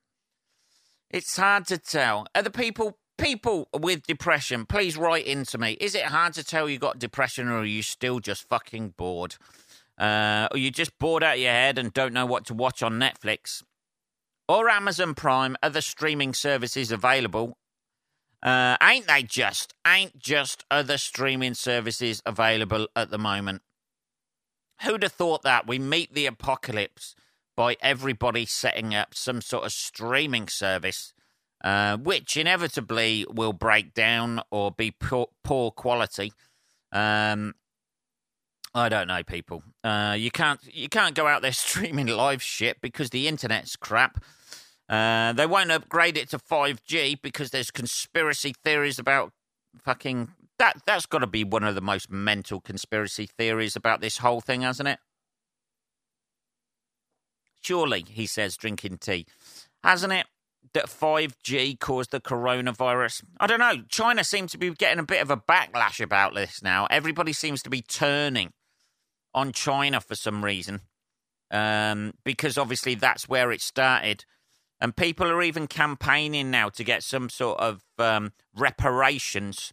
It's 1.09 1.37
hard 1.37 1.69
to 1.69 1.79
tell. 1.79 2.27
The 2.35 2.51
people 2.51 2.99
people 3.19 3.69
with 3.79 4.07
depression, 4.07 4.67
please 4.67 4.97
write 4.97 5.27
into 5.27 5.59
me. 5.59 5.73
Is 5.81 5.95
it 5.95 6.07
hard 6.07 6.35
to 6.35 6.45
tell 6.45 6.69
you 6.69 6.79
got 6.79 6.99
depression 6.99 7.49
or 7.49 7.59
are 7.59 7.65
you 7.65 7.83
still 7.83 8.21
just 8.21 8.49
fucking 8.49 8.95
bored? 8.97 9.37
Uh, 9.99 10.49
or 10.51 10.59
you 10.59 10.71
just 10.71 10.99
bored 10.99 11.23
out 11.23 11.35
of 11.35 11.41
your 11.41 11.53
head 11.53 11.79
and 11.79 11.93
don't 11.93 12.13
know 12.13 12.27
what 12.27 12.45
to 12.47 12.55
watch 12.55 12.83
on 12.83 12.95
Netflix? 12.95 13.63
Or 14.49 14.69
Amazon 14.69 15.15
Prime, 15.15 15.57
other 15.63 15.81
streaming 15.81 16.35
services 16.35 16.93
available. 16.93 17.57
Uh, 18.43 18.77
ain't 18.83 19.07
they 19.07 19.23
just? 19.23 19.73
Ain't 19.87 20.19
just 20.19 20.65
other 20.71 20.99
streaming 20.99 21.55
services 21.55 22.21
available 22.27 22.89
at 22.95 23.11
the 23.11 23.19
moment? 23.19 23.63
Who'd 24.83 25.03
have 25.03 25.13
thought 25.13 25.43
that? 25.43 25.67
We 25.67 25.79
meet 25.79 26.13
the 26.13 26.27
apocalypse 26.27 27.15
by 27.57 27.77
everybody 27.81 28.45
setting 28.45 28.95
up 28.95 29.15
some 29.15 29.41
sort 29.41 29.65
of 29.65 29.73
streaming 29.73 30.49
service 30.49 31.14
uh, 31.65 31.97
which 31.97 32.37
inevitably 32.37 33.27
will 33.31 33.55
break 33.55 33.95
down 33.95 34.43
or 34.51 34.71
be 34.71 34.91
poor, 34.91 35.29
poor 35.43 35.71
quality. 35.71 36.31
Um, 36.93 37.55
I 38.75 38.91
don't 38.91 39.09
know, 39.09 39.23
people. 39.23 39.63
Uh, 39.83 40.15
you 40.19 40.31
can't 40.31 40.61
you 40.71 40.91
can't 40.91 41.15
go 41.15 41.27
out 41.27 41.41
there 41.41 41.53
streaming 41.67 42.09
live 42.09 42.43
shit 42.43 42.83
because 42.83 43.11
the 43.11 43.27
internet's 43.27 43.77
crap. 43.77 44.23
Uh, 44.91 45.33
they 45.33 45.47
won't 45.47 45.71
upgrade 45.71 46.19
it 46.19 46.29
to 46.29 46.39
5G 46.39 47.23
because 47.23 47.51
there's 47.51 47.71
conspiracy 47.71 48.53
theories 48.63 48.99
about 48.99 49.33
fucking 49.83 50.33
that. 50.59 50.83
That's 50.85 51.07
got 51.07 51.21
to 51.21 51.27
be 51.27 51.45
one 51.45 51.65
of 51.65 51.75
the 51.75 51.81
most 51.81 52.11
mental 52.11 52.61
conspiracy 52.61 53.27
theories 53.27 53.75
about 53.75 54.03
this 54.03 54.19
whole 54.19 54.43
thing, 54.43 54.61
hasn't 54.61 54.91
it? 54.91 54.99
Surely, 57.63 58.05
he 58.07 58.27
says, 58.27 58.59
drinking 58.59 58.99
tea, 58.99 59.25
hasn't 59.83 60.13
it? 60.13 60.27
That 60.73 60.87
5G 60.87 61.79
caused 61.79 62.11
the 62.11 62.21
coronavirus. 62.21 63.23
I 63.39 63.47
don't 63.47 63.61
know. 63.61 63.83
China 63.89 64.25
seems 64.25 64.53
to 64.53 64.59
be 64.59 64.71
getting 64.71 64.99
a 64.99 65.05
bit 65.05 65.23
of 65.23 65.31
a 65.31 65.37
backlash 65.37 66.01
about 66.01 66.35
this 66.35 66.63
now. 66.63 66.87
Everybody 66.91 67.33
seems 67.33 67.63
to 67.63 67.71
be 67.71 67.83
turning 67.83 68.53
on 69.35 69.53
China 69.53 70.01
for 70.01 70.15
some 70.15 70.45
reason. 70.45 70.81
Um, 71.51 72.15
because 72.25 72.59
obviously 72.59 72.95
that's 72.95 73.29
where 73.29 73.53
it 73.53 73.61
started. 73.61 74.25
And 74.81 74.97
people 74.97 75.31
are 75.31 75.43
even 75.43 75.67
campaigning 75.67 76.51
now 76.51 76.69
to 76.71 76.83
get 76.83 77.03
some 77.03 77.29
sort 77.29 77.61
of 77.61 77.83
um, 77.99 78.33
reparations 78.57 79.73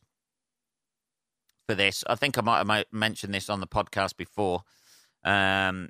for 1.68 1.76
this. 1.76 2.04
I 2.08 2.16
think 2.16 2.38
I 2.38 2.42
might 2.42 2.58
have 2.68 2.86
mentioned 2.92 3.34
this 3.34 3.50
on 3.50 3.62
the 3.62 3.68
podcast 3.68 4.16
before. 4.18 4.64
Um, 5.24 5.90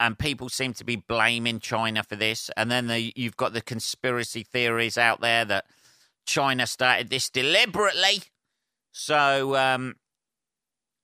and 0.00 0.18
people 0.18 0.48
seem 0.48 0.72
to 0.72 0.84
be 0.84 0.96
blaming 0.96 1.60
China 1.60 2.02
for 2.02 2.16
this. 2.16 2.50
And 2.56 2.70
then 2.70 2.86
the, 2.86 3.12
you've 3.14 3.36
got 3.36 3.52
the 3.52 3.60
conspiracy 3.60 4.42
theories 4.42 4.96
out 4.96 5.20
there 5.20 5.44
that 5.44 5.66
China 6.24 6.66
started 6.66 7.10
this 7.10 7.28
deliberately, 7.28 8.22
so 8.92 9.56
um, 9.56 9.96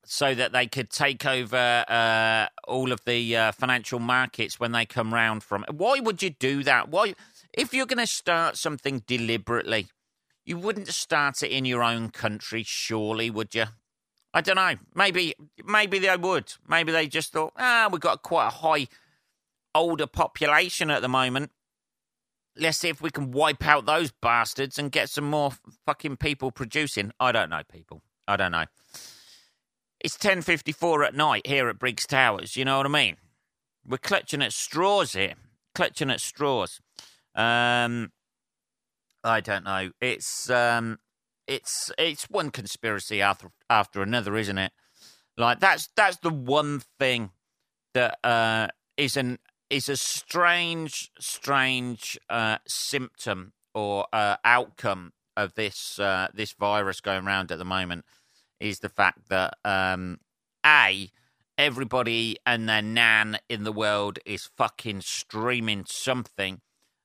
so 0.05 0.35
that 0.35 0.53
they 0.53 0.67
could 0.67 0.89
take 0.89 1.27
over 1.27 1.85
uh, 1.89 2.47
all 2.67 2.91
of 2.91 3.05
the 3.05 3.37
uh, 3.37 3.53
financial 3.53 3.99
markets 3.99 4.59
when 4.59 4.73
they 4.73 4.87
come 4.87 5.13
round 5.13 5.43
from. 5.43 5.65
Why 5.71 6.01
would 6.01 6.23
you 6.23 6.31
do 6.31 6.63
that? 6.63 6.89
Why, 6.89 7.15
if 7.53 7.75
you're 7.75 7.87
going 7.87 7.99
to 7.99 8.07
start 8.07 8.57
something 8.57 9.03
deliberately, 9.07 9.89
you 10.45 10.57
wouldn't 10.57 10.89
start 10.89 11.43
it 11.43 11.51
in 11.51 11.65
your 11.65 11.83
own 11.83 12.11
country, 12.11 12.63
surely, 12.65 13.31
would 13.31 13.55
you? 13.55 13.65
I 14.37 14.43
don't 14.43 14.57
know. 14.57 14.75
Maybe 14.95 15.35
maybe 15.65 15.99
they 15.99 16.15
would. 16.15 16.53
Maybe 16.69 16.93
they 16.93 17.07
just 17.07 17.33
thought, 17.33 17.55
ah, 17.57 17.89
we've 17.91 18.03
got 18.03 18.23
quite 18.23 18.49
a 18.49 18.51
high 18.51 18.87
older 19.75 20.07
population 20.07 20.91
at 20.91 21.01
the 21.01 21.09
moment. 21.09 21.53
Let's 22.55 22.77
see 22.77 22.91
if 22.91 23.01
we 23.01 23.09
can 23.09 23.33
wipe 23.33 23.67
out 23.67 23.87
those 23.87 24.11
bastards 24.11 24.79
and 24.79 24.93
get 24.93 25.09
some 25.09 25.25
more 25.25 25.53
fucking 25.87 26.19
people 26.19 26.51
producing. 26.51 27.13
I 27.19 27.33
don't 27.33 27.49
know, 27.49 27.63
people. 27.73 28.03
I 28.29 28.37
don't 28.37 28.53
know. 28.53 28.67
It's 30.01 30.19
10.54 30.19 31.07
at 31.07 31.15
night 31.15 31.47
here 31.47 31.71
at 31.71 31.79
Briggs 31.79 32.07
Towers, 32.07 32.59
you 32.59 32.67
know 32.67 32.77
what 32.77 32.85
I 32.85 32.91
mean? 32.91 33.17
We're 33.87 33.97
clutching 33.97 34.43
at 34.43 34.53
straws 34.53 35.15
here. 35.15 35.33
Clutching 35.75 36.11
at 36.11 36.21
straws. 36.21 36.79
Um, 37.35 38.13
I 39.25 39.41
don't 39.41 39.65
know. 39.65 39.93
It's 40.03 40.51
um, 40.51 40.99
it's 41.47 41.91
it's 41.99 42.25
one 42.31 42.51
conspiracy 42.51 43.23
after 43.23 43.51
after 43.71 44.03
another, 44.03 44.37
isn't 44.37 44.59
it? 44.59 44.73
Like 45.37 45.61
that's 45.61 45.89
that's 45.97 46.19
the 46.19 46.31
one 46.31 46.83
thing 46.99 47.31
that 47.95 48.19
uh, 48.25 48.69
is 48.97 49.17
an 49.17 49.39
is 49.71 49.89
a 49.89 49.97
strange 49.97 51.11
strange 51.19 52.19
uh, 52.31 52.59
symptom 52.67 53.53
or 53.75 54.07
uh, 54.13 54.37
outcome 54.45 55.13
of 55.37 55.55
this 55.55 55.99
uh, 55.99 56.29
this 56.35 56.53
virus 56.53 57.01
going 57.01 57.27
around 57.27 57.53
at 57.53 57.59
the 57.59 57.65
moment 57.65 58.05
is 58.59 58.79
the 58.79 58.89
fact 58.89 59.29
that 59.29 59.55
um, 59.65 60.19
a 60.65 61.11
everybody 61.59 62.37
and 62.45 62.69
their 62.69 62.83
nan 62.83 63.39
in 63.49 63.65
the 63.65 63.73
world 63.73 64.19
is 64.27 64.51
fucking 64.57 65.01
streaming 65.01 65.85
something. 65.87 66.61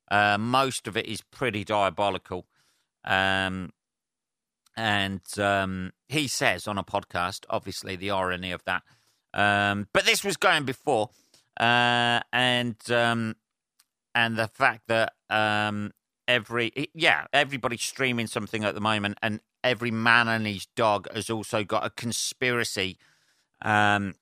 Uh, 0.10 0.38
most 0.38 0.88
of 0.88 0.98
it 0.98 1.06
is 1.06 1.22
pretty 1.32 1.64
diabolical. 1.64 2.46
Um, 3.06 3.72
and 4.76 5.22
um, 5.38 5.92
he 6.08 6.28
says 6.28 6.68
on 6.68 6.78
a 6.78 6.84
podcast, 6.84 7.46
obviously 7.50 7.96
the 7.96 8.12
irony 8.12 8.52
of 8.52 8.64
that. 8.66 8.84
Um, 9.34 9.88
but 9.94 10.06
this 10.06 10.24
was 10.24 10.38
going 10.38 10.66
before, 10.66 11.10
uh, 11.60 12.20
and 12.34 12.76
um, 12.92 13.36
and 14.14 14.38
the 14.38 14.48
fact 14.48 14.88
that 14.88 15.14
um, 15.30 15.92
every 16.28 16.90
yeah 16.94 17.26
everybody's 17.32 17.82
streaming 17.82 18.28
something 18.28 18.64
at 18.64 18.76
the 18.76 18.82
moment, 18.82 19.18
and 19.22 19.40
every 19.64 19.92
man 19.92 20.28
and 20.28 20.46
his 20.46 20.66
dog 20.76 21.08
has 21.14 21.30
also 21.30 21.64
got 21.64 21.86
a 21.86 21.90
conspiracy 21.90 22.98
um, 23.62 24.16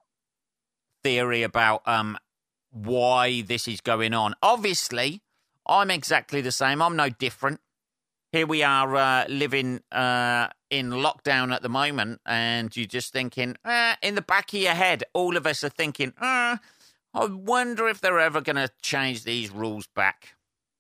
theory 1.04 1.44
about 1.44 1.88
um, 1.88 2.18
why 2.72 3.42
this 3.42 3.68
is 3.68 3.82
going 3.82 4.14
on. 4.14 4.36
Obviously, 4.44 5.22
I'm 5.66 5.92
exactly 5.92 6.42
the 6.42 6.52
same. 6.52 6.82
I'm 6.82 6.96
no 6.96 7.10
different. 7.10 7.62
Here 8.32 8.46
we 8.46 8.62
are 8.62 8.96
uh, 8.96 9.26
living 9.28 9.82
uh, 9.92 10.50
in 10.70 10.92
lockdown 10.92 11.52
at 11.52 11.64
the 11.64 11.70
moment, 11.70 12.22
and 12.28 12.76
you're 12.78 12.86
just 12.86 13.12
thinking, 13.12 13.56
eh, 13.66 13.96
in 14.04 14.14
the 14.14 14.22
back 14.22 14.54
of 14.54 14.60
your 14.60 14.76
head, 14.76 15.04
all 15.14 15.36
of 15.36 15.48
us 15.48 15.64
are 15.64 15.70
thinking, 15.70 16.14
eh, 16.22 16.58
I 17.14 17.26
wonder 17.26 17.88
if 17.88 18.00
they're 18.00 18.20
ever 18.20 18.40
going 18.40 18.58
to 18.58 18.70
change 18.84 19.24
these 19.24 19.50
rules 19.50 19.88
back. 19.96 20.36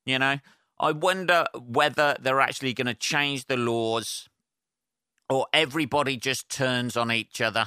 You 0.06 0.20
know, 0.20 0.38
I 0.80 0.92
wonder 0.92 1.46
whether 1.56 2.16
they're 2.20 2.40
actually 2.40 2.74
going 2.74 2.86
to 2.86 2.94
change 2.94 3.46
the 3.46 3.58
laws 3.58 4.30
or 5.28 5.48
everybody 5.52 6.18
just 6.18 6.50
turns 6.50 6.96
on 6.96 7.12
each 7.12 7.42
other. 7.42 7.66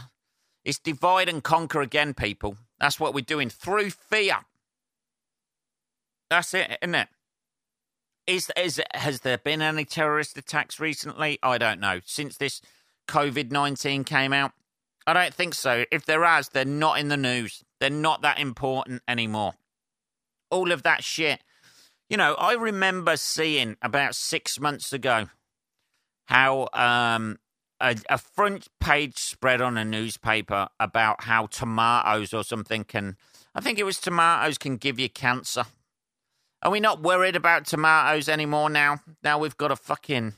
It's 0.64 0.78
divide 0.78 1.28
and 1.28 1.42
conquer 1.42 1.80
again, 1.80 2.14
people. 2.14 2.56
That's 2.78 3.00
what 3.00 3.14
we're 3.14 3.22
doing 3.22 3.48
through 3.50 3.90
fear. 3.90 4.38
That's 6.30 6.54
it, 6.54 6.78
isn't 6.82 6.94
it? 6.94 7.08
Is, 8.26 8.50
is 8.56 8.80
has 8.94 9.20
there 9.20 9.38
been 9.38 9.62
any 9.62 9.84
terrorist 9.84 10.38
attacks 10.38 10.78
recently? 10.78 11.38
I 11.42 11.58
don't 11.58 11.80
know. 11.80 12.00
Since 12.04 12.36
this 12.36 12.60
COVID 13.08 13.50
nineteen 13.50 14.04
came 14.04 14.32
out, 14.32 14.52
I 15.06 15.12
don't 15.12 15.34
think 15.34 15.54
so. 15.54 15.84
If 15.90 16.06
there 16.06 16.24
has, 16.24 16.48
they're 16.48 16.64
not 16.64 16.98
in 16.98 17.08
the 17.08 17.16
news. 17.16 17.64
They're 17.80 17.90
not 17.90 18.22
that 18.22 18.38
important 18.38 19.02
anymore. 19.08 19.54
All 20.50 20.70
of 20.70 20.84
that 20.84 21.02
shit. 21.02 21.40
You 22.08 22.16
know, 22.16 22.34
I 22.34 22.52
remember 22.54 23.16
seeing 23.16 23.76
about 23.82 24.14
six 24.14 24.60
months 24.60 24.92
ago 24.92 25.28
how 26.26 26.68
um, 26.72 27.38
a, 27.80 27.96
a, 28.08 28.18
front 28.18 28.68
page 28.80 29.18
spread 29.18 29.60
on 29.60 29.76
a 29.76 29.84
newspaper 29.84 30.68
about 30.78 31.24
how 31.24 31.46
tomatoes 31.46 32.32
or 32.32 32.44
something 32.44 32.84
can, 32.84 33.16
I 33.54 33.60
think 33.60 33.78
it 33.78 33.84
was 33.84 33.98
tomatoes 33.98 34.58
can 34.58 34.76
give 34.76 35.00
you 35.00 35.08
cancer. 35.08 35.64
Are 36.62 36.70
we 36.70 36.78
not 36.78 37.02
worried 37.02 37.34
about 37.34 37.66
tomatoes 37.66 38.28
anymore 38.28 38.70
now? 38.70 39.00
Now 39.24 39.38
we've 39.38 39.56
got 39.56 39.72
a 39.72 39.76
fucking, 39.76 40.34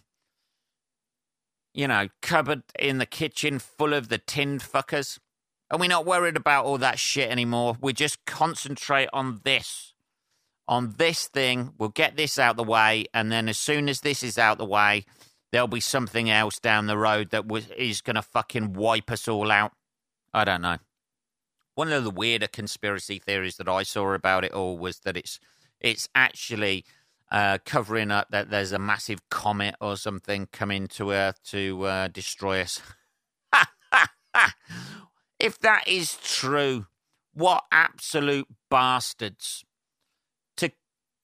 you 1.74 1.86
know, 1.86 2.08
cupboard 2.22 2.62
in 2.78 2.96
the 2.96 3.06
kitchen 3.06 3.58
full 3.58 3.92
of 3.92 4.08
the 4.08 4.18
tinned 4.18 4.62
fuckers. 4.62 5.18
Are 5.70 5.78
we 5.78 5.86
not 5.86 6.06
worried 6.06 6.36
about 6.36 6.64
all 6.64 6.78
that 6.78 6.98
shit 6.98 7.30
anymore? 7.30 7.76
We 7.80 7.92
just 7.92 8.24
concentrate 8.24 9.10
on 9.12 9.40
this. 9.44 9.92
On 10.66 10.94
this 10.96 11.28
thing, 11.28 11.74
we'll 11.76 11.90
get 11.90 12.16
this 12.16 12.38
out 12.38 12.56
the 12.56 12.64
way, 12.64 13.04
and 13.12 13.30
then 13.30 13.50
as 13.50 13.58
soon 13.58 13.90
as 13.90 14.00
this 14.00 14.22
is 14.22 14.38
out 14.38 14.56
the 14.56 14.64
way, 14.64 15.04
there'll 15.52 15.68
be 15.68 15.80
something 15.80 16.30
else 16.30 16.58
down 16.58 16.86
the 16.86 16.96
road 16.96 17.30
that 17.30 17.44
is 17.76 18.00
going 18.00 18.16
to 18.16 18.22
fucking 18.22 18.72
wipe 18.72 19.10
us 19.10 19.28
all 19.28 19.50
out. 19.50 19.72
I 20.32 20.44
don't 20.44 20.62
know. 20.62 20.78
One 21.74 21.92
of 21.92 22.04
the 22.04 22.10
weirder 22.10 22.46
conspiracy 22.46 23.18
theories 23.18 23.56
that 23.56 23.68
I 23.68 23.82
saw 23.82 24.14
about 24.14 24.44
it 24.44 24.52
all 24.52 24.78
was 24.78 25.00
that 25.00 25.18
it's 25.18 25.38
it's 25.84 26.08
actually 26.14 26.84
uh, 27.30 27.58
covering 27.66 28.10
up 28.10 28.28
that 28.30 28.50
there's 28.50 28.72
a 28.72 28.78
massive 28.78 29.28
comet 29.28 29.76
or 29.80 29.96
something 29.96 30.48
coming 30.50 30.88
to 30.88 31.12
Earth 31.12 31.42
to 31.44 31.84
uh, 31.84 32.08
destroy 32.08 32.62
us. 32.62 32.80
if 35.38 35.58
that 35.60 35.86
is 35.86 36.16
true, 36.24 36.86
what 37.34 37.64
absolute 37.70 38.48
bastards 38.70 39.64
to 40.56 40.70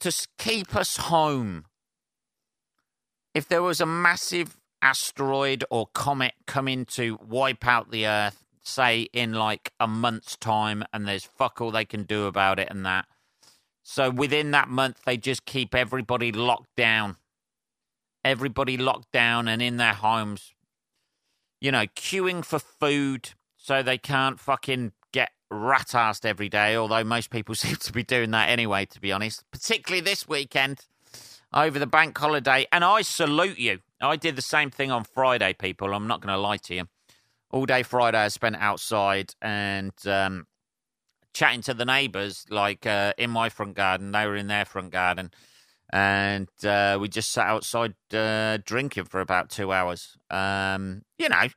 to 0.01 0.27
keep 0.39 0.77
us 0.77 0.99
home. 0.99 1.65
If 3.33 3.49
there 3.49 3.63
was 3.63 3.81
a 3.81 3.87
massive 3.87 4.59
asteroid 4.83 5.65
or 5.71 5.87
comet 5.95 6.35
coming 6.47 6.85
to 6.87 7.19
wipe 7.27 7.67
out 7.67 7.91
the 7.91 8.07
Earth, 8.07 8.45
say 8.63 9.03
in 9.13 9.33
like 9.33 9.73
a 9.81 9.87
month's 9.87 10.37
time, 10.37 10.85
and 10.93 11.09
there's 11.09 11.25
fuck 11.25 11.61
all 11.61 11.71
they 11.71 11.85
can 11.87 12.03
do 12.03 12.27
about 12.27 12.59
it, 12.59 12.69
and 12.71 12.85
that 12.85 13.07
so 13.83 14.11
within 14.11 14.51
that 14.53 14.69
month, 14.69 15.01
they 15.05 15.17
just 15.17 15.45
keep 15.45 15.75
everybody 15.75 16.33
locked 16.33 16.75
down. 16.77 17.17
Everybody 18.25 18.77
locked 18.77 19.13
down 19.13 19.49
and 19.49 19.63
in 19.63 19.79
their 19.79 19.95
homes, 19.95 20.53
you 21.61 21.73
know, 21.73 21.87
queuing 21.97 22.45
for 22.45 22.59
food 22.59 23.31
so 23.57 23.83
they 23.83 23.99
can't 23.99 24.39
fucking 24.39 24.93
get 25.13 25.31
rat 25.51 25.89
assed 25.89 26.25
every 26.25 26.49
day, 26.49 26.77
although 26.77 27.05
most 27.05 27.31
people 27.31 27.55
seem 27.57 27.77
to 27.77 27.93
be 27.93 28.03
doing 28.03 28.31
that 28.33 28.49
anyway, 28.49 28.87
to 28.87 29.01
be 29.01 29.13
honest, 29.13 29.45
particularly 29.51 30.03
this 30.03 30.29
weekend 30.29 30.87
over 31.53 31.79
the 31.79 31.87
bank 31.87 32.17
holiday. 32.17 32.67
And 32.71 32.85
I 32.85 33.03
salute 33.03 33.59
you. 33.59 33.81
I 34.01 34.17
did 34.17 34.37
the 34.37 34.43
same 34.43 34.71
thing 34.71 34.91
on 34.91 35.05
Friday, 35.05 35.53
people. 35.53 35.93
I'm 35.93 36.07
not 36.07 36.21
going 36.21 36.35
to 36.35 36.41
lie 36.41 36.57
to 36.59 36.75
you. 36.75 36.85
All 37.51 37.67
day 37.67 37.83
Friday, 37.83 38.19
I 38.19 38.29
spent 38.29 38.57
outside 38.57 39.35
and 39.43 39.93
um, 40.07 40.47
chatting 41.33 41.63
to 41.63 41.75
the 41.75 41.85
neighbours, 41.85 42.47
like 42.51 42.87
uh, 42.87 43.13
in 43.19 43.31
my 43.31 43.49
front 43.49 43.75
garden. 43.75 44.13
They 44.13 44.27
were 44.27 44.37
in 44.37 44.49
their 44.49 44.65
front 44.65 44.91
garden. 44.91 45.31
And 45.93 46.49
uh, 46.65 46.99
we 47.01 47.09
just 47.09 47.33
sat 47.33 47.49
outside 47.49 47.95
uh, 48.15 48.59
drinking 48.65 49.05
for 49.05 49.21
about 49.21 49.51
two 49.51 49.73
hours. 49.73 50.17
Um, 50.31 51.03
you 51.19 51.29
know, 51.29 51.49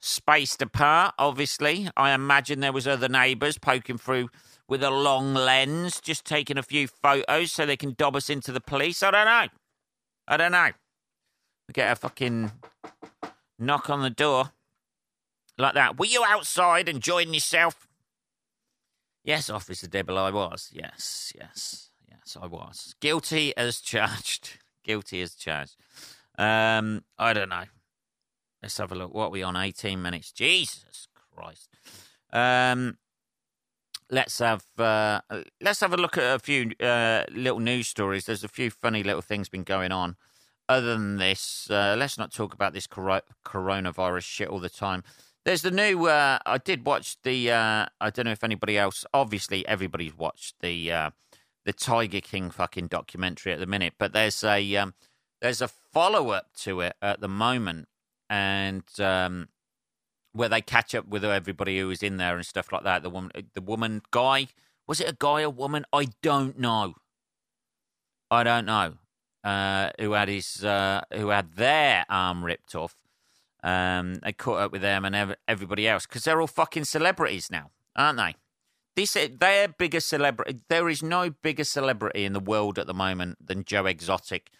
spaced 0.00 0.62
apart, 0.62 1.14
obviously. 1.18 1.88
I 1.96 2.12
imagine 2.12 2.60
there 2.60 2.72
was 2.72 2.88
other 2.88 3.08
neighbours 3.08 3.58
poking 3.58 3.98
through 3.98 4.30
with 4.68 4.82
a 4.82 4.90
long 4.90 5.34
lens, 5.34 6.00
just 6.00 6.24
taking 6.24 6.56
a 6.56 6.62
few 6.62 6.88
photos 6.88 7.52
so 7.52 7.66
they 7.66 7.76
can 7.76 7.94
dob 7.96 8.16
us 8.16 8.30
into 8.30 8.52
the 8.52 8.60
police. 8.60 9.02
I 9.02 9.10
don't 9.10 9.26
know. 9.26 9.46
I 10.26 10.36
don't 10.36 10.52
know. 10.52 10.70
We 11.68 11.72
get 11.72 11.92
a 11.92 11.96
fucking 11.96 12.52
knock 13.58 13.90
on 13.90 14.02
the 14.02 14.10
door 14.10 14.52
like 15.58 15.74
that. 15.74 15.98
Were 15.98 16.06
you 16.06 16.24
outside 16.26 16.88
enjoying 16.88 17.34
yourself? 17.34 17.86
Yes, 19.24 19.48
Officer 19.48 19.86
Dibble, 19.86 20.18
I 20.18 20.30
was. 20.30 20.70
Yes, 20.72 21.32
yes, 21.38 21.90
yes, 22.10 22.36
I 22.40 22.46
was. 22.46 22.94
Guilty 23.00 23.56
as 23.56 23.80
charged. 23.80 24.58
Guilty 24.84 25.22
as 25.22 25.34
charged. 25.34 25.76
Um, 26.36 27.04
I 27.18 27.32
don't 27.32 27.48
know. 27.48 27.64
Let's 28.62 28.78
have 28.78 28.90
a 28.90 28.96
look. 28.96 29.14
What 29.14 29.26
are 29.26 29.30
we 29.30 29.42
on? 29.42 29.56
18 29.56 30.02
minutes. 30.02 30.32
Jesus 30.32 31.06
Christ. 31.34 31.68
Um, 32.32 32.98
let's 34.10 34.38
have 34.38 34.64
uh, 34.78 35.20
let's 35.60 35.80
have 35.80 35.92
a 35.92 35.96
look 35.96 36.18
at 36.18 36.36
a 36.36 36.38
few 36.38 36.72
uh, 36.80 37.24
little 37.30 37.60
news 37.60 37.88
stories. 37.88 38.26
There's 38.26 38.44
a 38.44 38.48
few 38.48 38.70
funny 38.70 39.02
little 39.02 39.22
things 39.22 39.48
been 39.48 39.64
going 39.64 39.92
on. 39.92 40.16
Other 40.68 40.94
than 40.94 41.16
this, 41.16 41.68
uh, 41.70 41.96
let's 41.98 42.18
not 42.18 42.32
talk 42.32 42.54
about 42.54 42.72
this 42.72 42.86
cor- 42.86 43.22
coronavirus 43.44 44.24
shit 44.24 44.48
all 44.48 44.60
the 44.60 44.68
time. 44.68 45.02
There's 45.44 45.62
the 45.62 45.70
new. 45.72 46.06
Uh, 46.06 46.38
I 46.46 46.58
did 46.58 46.86
watch 46.86 47.16
the. 47.22 47.50
Uh, 47.50 47.86
I 48.00 48.10
don't 48.10 48.26
know 48.26 48.32
if 48.32 48.44
anybody 48.44 48.78
else. 48.78 49.04
Obviously, 49.12 49.66
everybody's 49.66 50.16
watched 50.16 50.54
the 50.60 50.92
uh, 50.92 51.10
the 51.64 51.72
Tiger 51.72 52.20
King 52.20 52.50
fucking 52.50 52.86
documentary 52.86 53.52
at 53.52 53.58
the 53.58 53.66
minute. 53.66 53.94
But 53.98 54.12
there's 54.12 54.44
a 54.44 54.76
um, 54.76 54.94
there's 55.40 55.60
a 55.60 55.68
follow 55.68 56.30
up 56.30 56.52
to 56.58 56.80
it 56.80 56.94
at 57.02 57.20
the 57.20 57.28
moment, 57.28 57.88
and 58.30 58.84
um, 59.00 59.48
where 60.32 60.48
they 60.48 60.60
catch 60.60 60.94
up 60.94 61.08
with 61.08 61.24
everybody 61.24 61.78
who 61.78 61.88
was 61.88 62.04
in 62.04 62.18
there 62.18 62.36
and 62.36 62.46
stuff 62.46 62.70
like 62.70 62.84
that. 62.84 63.02
The 63.02 63.10
woman, 63.10 63.32
the 63.54 63.62
woman, 63.62 64.02
guy. 64.12 64.48
Was 64.86 65.00
it 65.00 65.08
a 65.08 65.16
guy 65.18 65.42
or 65.42 65.50
woman? 65.50 65.84
I 65.92 66.08
don't 66.22 66.58
know. 66.58 66.94
I 68.30 68.42
don't 68.44 68.66
know. 68.66 68.94
Uh, 69.42 69.90
who 69.98 70.12
had 70.12 70.28
his 70.28 70.64
uh, 70.64 71.02
who 71.12 71.28
had 71.28 71.54
their 71.54 72.04
arm 72.08 72.44
ripped 72.44 72.76
off 72.76 72.94
um, 73.62 74.16
they 74.16 74.32
caught 74.32 74.60
up 74.60 74.72
with 74.72 74.82
them 74.82 75.04
and 75.04 75.14
ev- 75.14 75.36
everybody 75.46 75.86
else 75.86 76.06
because 76.06 76.24
they're 76.24 76.40
all 76.40 76.46
fucking 76.46 76.84
celebrities 76.84 77.50
now, 77.50 77.70
aren't 77.94 78.18
they? 78.18 78.34
This 78.94 79.16
they're 79.38 79.68
bigger 79.68 80.00
celebrity. 80.00 80.60
There 80.68 80.88
is 80.88 81.02
no 81.02 81.30
bigger 81.30 81.64
celebrity 81.64 82.24
in 82.24 82.32
the 82.32 82.40
world 82.40 82.78
at 82.78 82.86
the 82.86 82.94
moment 82.94 83.46
than 83.46 83.64
Joe 83.64 83.86
Exotic, 83.86 84.50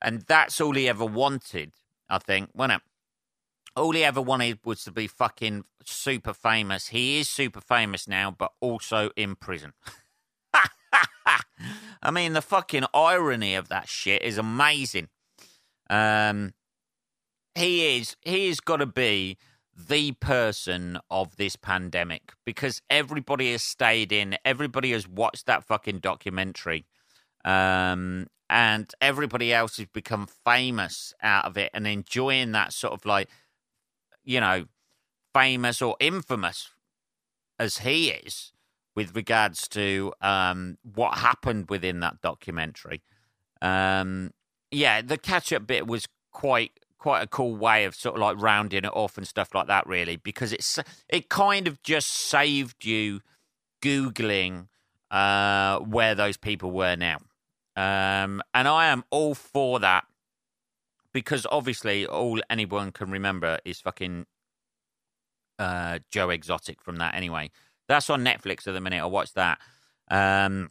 and 0.00 0.22
that's 0.22 0.60
all 0.60 0.74
he 0.74 0.88
ever 0.88 1.06
wanted. 1.06 1.72
I 2.08 2.18
think, 2.18 2.50
wasn't 2.52 2.82
it? 2.82 2.82
All 3.74 3.92
he 3.92 4.04
ever 4.04 4.20
wanted 4.20 4.58
was 4.64 4.84
to 4.84 4.90
be 4.90 5.06
fucking 5.06 5.64
super 5.84 6.34
famous. 6.34 6.88
He 6.88 7.20
is 7.20 7.30
super 7.30 7.62
famous 7.62 8.06
now, 8.06 8.30
but 8.30 8.52
also 8.60 9.10
in 9.16 9.34
prison. 9.36 9.72
I 12.02 12.10
mean, 12.10 12.34
the 12.34 12.42
fucking 12.42 12.84
irony 12.92 13.54
of 13.54 13.68
that 13.68 13.88
shit 13.88 14.20
is 14.20 14.36
amazing. 14.36 15.08
Um, 15.88 16.52
he 17.54 17.98
is 17.98 18.16
he 18.22 18.48
has 18.48 18.60
got 18.60 18.78
to 18.78 18.86
be 18.86 19.36
the 19.76 20.12
person 20.12 20.98
of 21.10 21.36
this 21.36 21.56
pandemic 21.56 22.32
because 22.44 22.82
everybody 22.90 23.52
has 23.52 23.62
stayed 23.62 24.12
in, 24.12 24.36
everybody 24.44 24.92
has 24.92 25.08
watched 25.08 25.46
that 25.46 25.64
fucking 25.64 25.98
documentary, 25.98 26.84
um, 27.44 28.26
and 28.50 28.92
everybody 29.00 29.52
else 29.52 29.78
has 29.78 29.86
become 29.86 30.28
famous 30.44 31.14
out 31.22 31.44
of 31.44 31.56
it 31.56 31.70
and 31.72 31.86
enjoying 31.86 32.52
that 32.52 32.72
sort 32.72 32.92
of 32.92 33.06
like, 33.06 33.28
you 34.24 34.40
know, 34.40 34.66
famous 35.34 35.80
or 35.80 35.96
infamous 36.00 36.70
as 37.58 37.78
he 37.78 38.10
is 38.10 38.52
with 38.94 39.16
regards 39.16 39.68
to 39.68 40.12
um, 40.20 40.76
what 40.82 41.18
happened 41.18 41.70
within 41.70 42.00
that 42.00 42.20
documentary. 42.20 43.02
Um, 43.62 44.32
yeah, 44.70 45.00
the 45.00 45.16
catch 45.16 45.52
up 45.52 45.66
bit 45.66 45.86
was 45.86 46.06
quite 46.30 46.72
quite 47.02 47.22
a 47.22 47.26
cool 47.26 47.56
way 47.56 47.84
of 47.84 47.96
sort 47.96 48.14
of 48.14 48.20
like 48.20 48.40
rounding 48.40 48.84
it 48.84 48.92
off 48.94 49.18
and 49.18 49.26
stuff 49.26 49.54
like 49.54 49.66
that, 49.66 49.86
really, 49.88 50.16
because 50.16 50.52
it's 50.52 50.78
it 51.08 51.28
kind 51.28 51.66
of 51.66 51.82
just 51.82 52.08
saved 52.08 52.84
you 52.84 53.20
googling 53.82 54.68
uh, 55.10 55.80
where 55.80 56.14
those 56.14 56.36
people 56.36 56.70
were 56.70 56.94
now, 56.94 57.18
um, 57.74 58.40
and 58.54 58.68
I 58.68 58.86
am 58.86 59.02
all 59.10 59.34
for 59.34 59.80
that 59.80 60.04
because 61.12 61.44
obviously 61.50 62.06
all 62.06 62.40
anyone 62.48 62.92
can 62.92 63.10
remember 63.10 63.58
is 63.64 63.80
fucking 63.80 64.26
uh, 65.58 65.98
Joe 66.08 66.30
Exotic 66.30 66.80
from 66.80 66.96
that. 66.96 67.16
Anyway, 67.16 67.50
that's 67.88 68.08
on 68.10 68.24
Netflix 68.24 68.68
at 68.68 68.74
the 68.74 68.80
minute. 68.80 69.02
I 69.02 69.06
watched 69.06 69.34
that. 69.34 69.58
Um, 70.08 70.70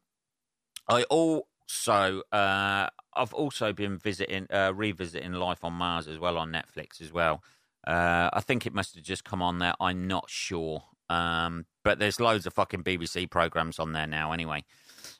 I 0.88 1.04
also 1.04 2.22
uh, 2.32 2.88
I've 3.16 3.34
also 3.34 3.74
been 3.74 3.98
visiting, 3.98 4.48
uh, 4.52 4.74
revisiting 4.76 5.34
Life 5.34 5.64
on 5.64 5.74
Mars 5.74 6.08
as 6.08 6.18
well 6.18 6.38
on 6.38 6.52
Netflix 6.52 7.02
as 7.02 7.12
well. 7.12 7.44
Uh, 7.86 8.30
I 8.32 8.42
think 8.42 8.66
it 8.66 8.74
must 8.74 8.96
have 8.96 9.04
just 9.04 9.24
come 9.24 9.42
on 9.42 9.60
there. 9.60 9.74
I'm 9.80 10.08
not 10.08 10.30
sure, 10.30 10.84
um, 11.10 11.66
but 11.84 12.00
there's 12.00 12.20
loads 12.20 12.46
of 12.46 12.54
fucking 12.54 12.84
BBC 12.84 13.30
programs 13.30 13.80
on 13.80 13.94
there 13.94 14.08
now. 14.08 14.32
Anyway, 14.32 14.64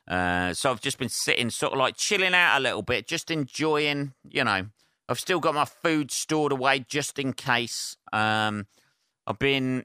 uh, 0.08 0.54
so 0.54 0.70
I've 0.70 0.80
just 0.80 0.98
been 0.98 1.08
sitting, 1.08 1.50
sort 1.50 1.72
of 1.72 1.78
like 1.78 1.96
chilling 1.96 2.34
out 2.34 2.58
a 2.58 2.60
little 2.60 2.82
bit, 2.82 3.08
just 3.08 3.30
enjoying. 3.30 4.12
You 4.28 4.44
know, 4.44 4.66
I've 5.08 5.20
still 5.20 5.40
got 5.40 5.54
my 5.54 5.64
food 5.64 6.10
stored 6.10 6.52
away 6.52 6.84
just 6.88 7.18
in 7.18 7.32
case. 7.32 7.96
Um, 8.12 8.66
I've 9.26 9.38
been 9.38 9.84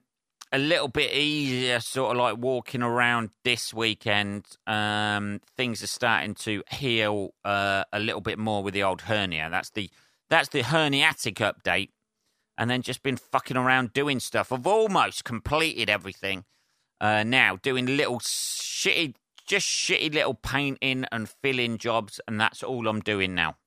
a 0.52 0.58
little 0.58 0.88
bit 0.88 1.14
easier, 1.14 1.80
sort 1.80 2.12
of 2.12 2.18
like 2.18 2.38
walking 2.38 2.82
around 2.82 3.30
this 3.44 3.74
weekend. 3.74 4.46
Um, 4.66 5.42
things 5.58 5.84
are 5.84 5.88
starting 5.88 6.36
to 6.36 6.64
heal 6.72 7.34
uh, 7.44 7.84
a 7.92 8.00
little 8.00 8.22
bit 8.22 8.40
more 8.40 8.64
with 8.64 8.74
the 8.74 8.84
old 8.84 9.02
hernia. 9.02 9.50
That's 9.50 9.70
the 9.72 9.90
that's 10.30 10.50
the 10.50 10.64
herniatic 10.64 11.36
update, 11.36 11.90
and 12.58 12.70
then 12.70 12.82
just 12.82 13.04
been 13.04 13.18
fucking 13.18 13.58
around 13.58 13.94
doing 13.94 14.20
stuff. 14.20 14.52
I've 14.52 14.68
almost 14.68 15.24
completed 15.24 15.90
everything 15.90 16.46
uh, 17.02 17.24
now, 17.24 17.58
doing 17.62 17.86
little 17.86 18.20
shitty, 18.20 19.16
just 19.46 19.68
shitty 19.68 20.14
little 20.14 20.34
painting 20.34 21.06
and 21.12 21.30
filling 21.30 21.78
jobs, 21.78 22.22
and 22.28 22.40
that's 22.40 22.64
all 22.64 22.88
I'm 22.88 23.02
doing 23.02 23.36
now. 23.36 23.58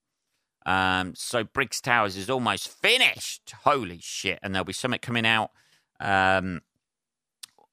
Um, 0.66 1.14
so 1.14 1.44
Briggs 1.44 1.80
Towers 1.80 2.16
is 2.16 2.30
almost 2.30 2.68
finished. 2.68 3.54
Holy 3.64 3.98
shit! 4.00 4.38
And 4.42 4.54
there'll 4.54 4.64
be 4.64 4.72
something 4.72 5.00
coming 5.00 5.26
out. 5.26 5.50
Um, 6.00 6.62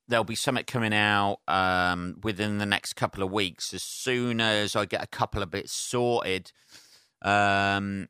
there'll 0.08 0.24
be 0.24 0.36
something 0.36 0.64
coming 0.64 0.94
out 0.94 1.40
um, 1.48 2.20
within 2.24 2.58
the 2.58 2.66
next 2.66 2.94
couple 2.94 3.24
of 3.24 3.32
weeks. 3.32 3.74
As 3.74 3.84
soon 3.84 4.40
as 4.40 4.76
I 4.76 4.86
get 4.86 5.04
a 5.04 5.08
couple 5.08 5.42
of 5.42 5.52
bits 5.52 5.74
sorted, 5.74 6.52
um, 7.22 8.08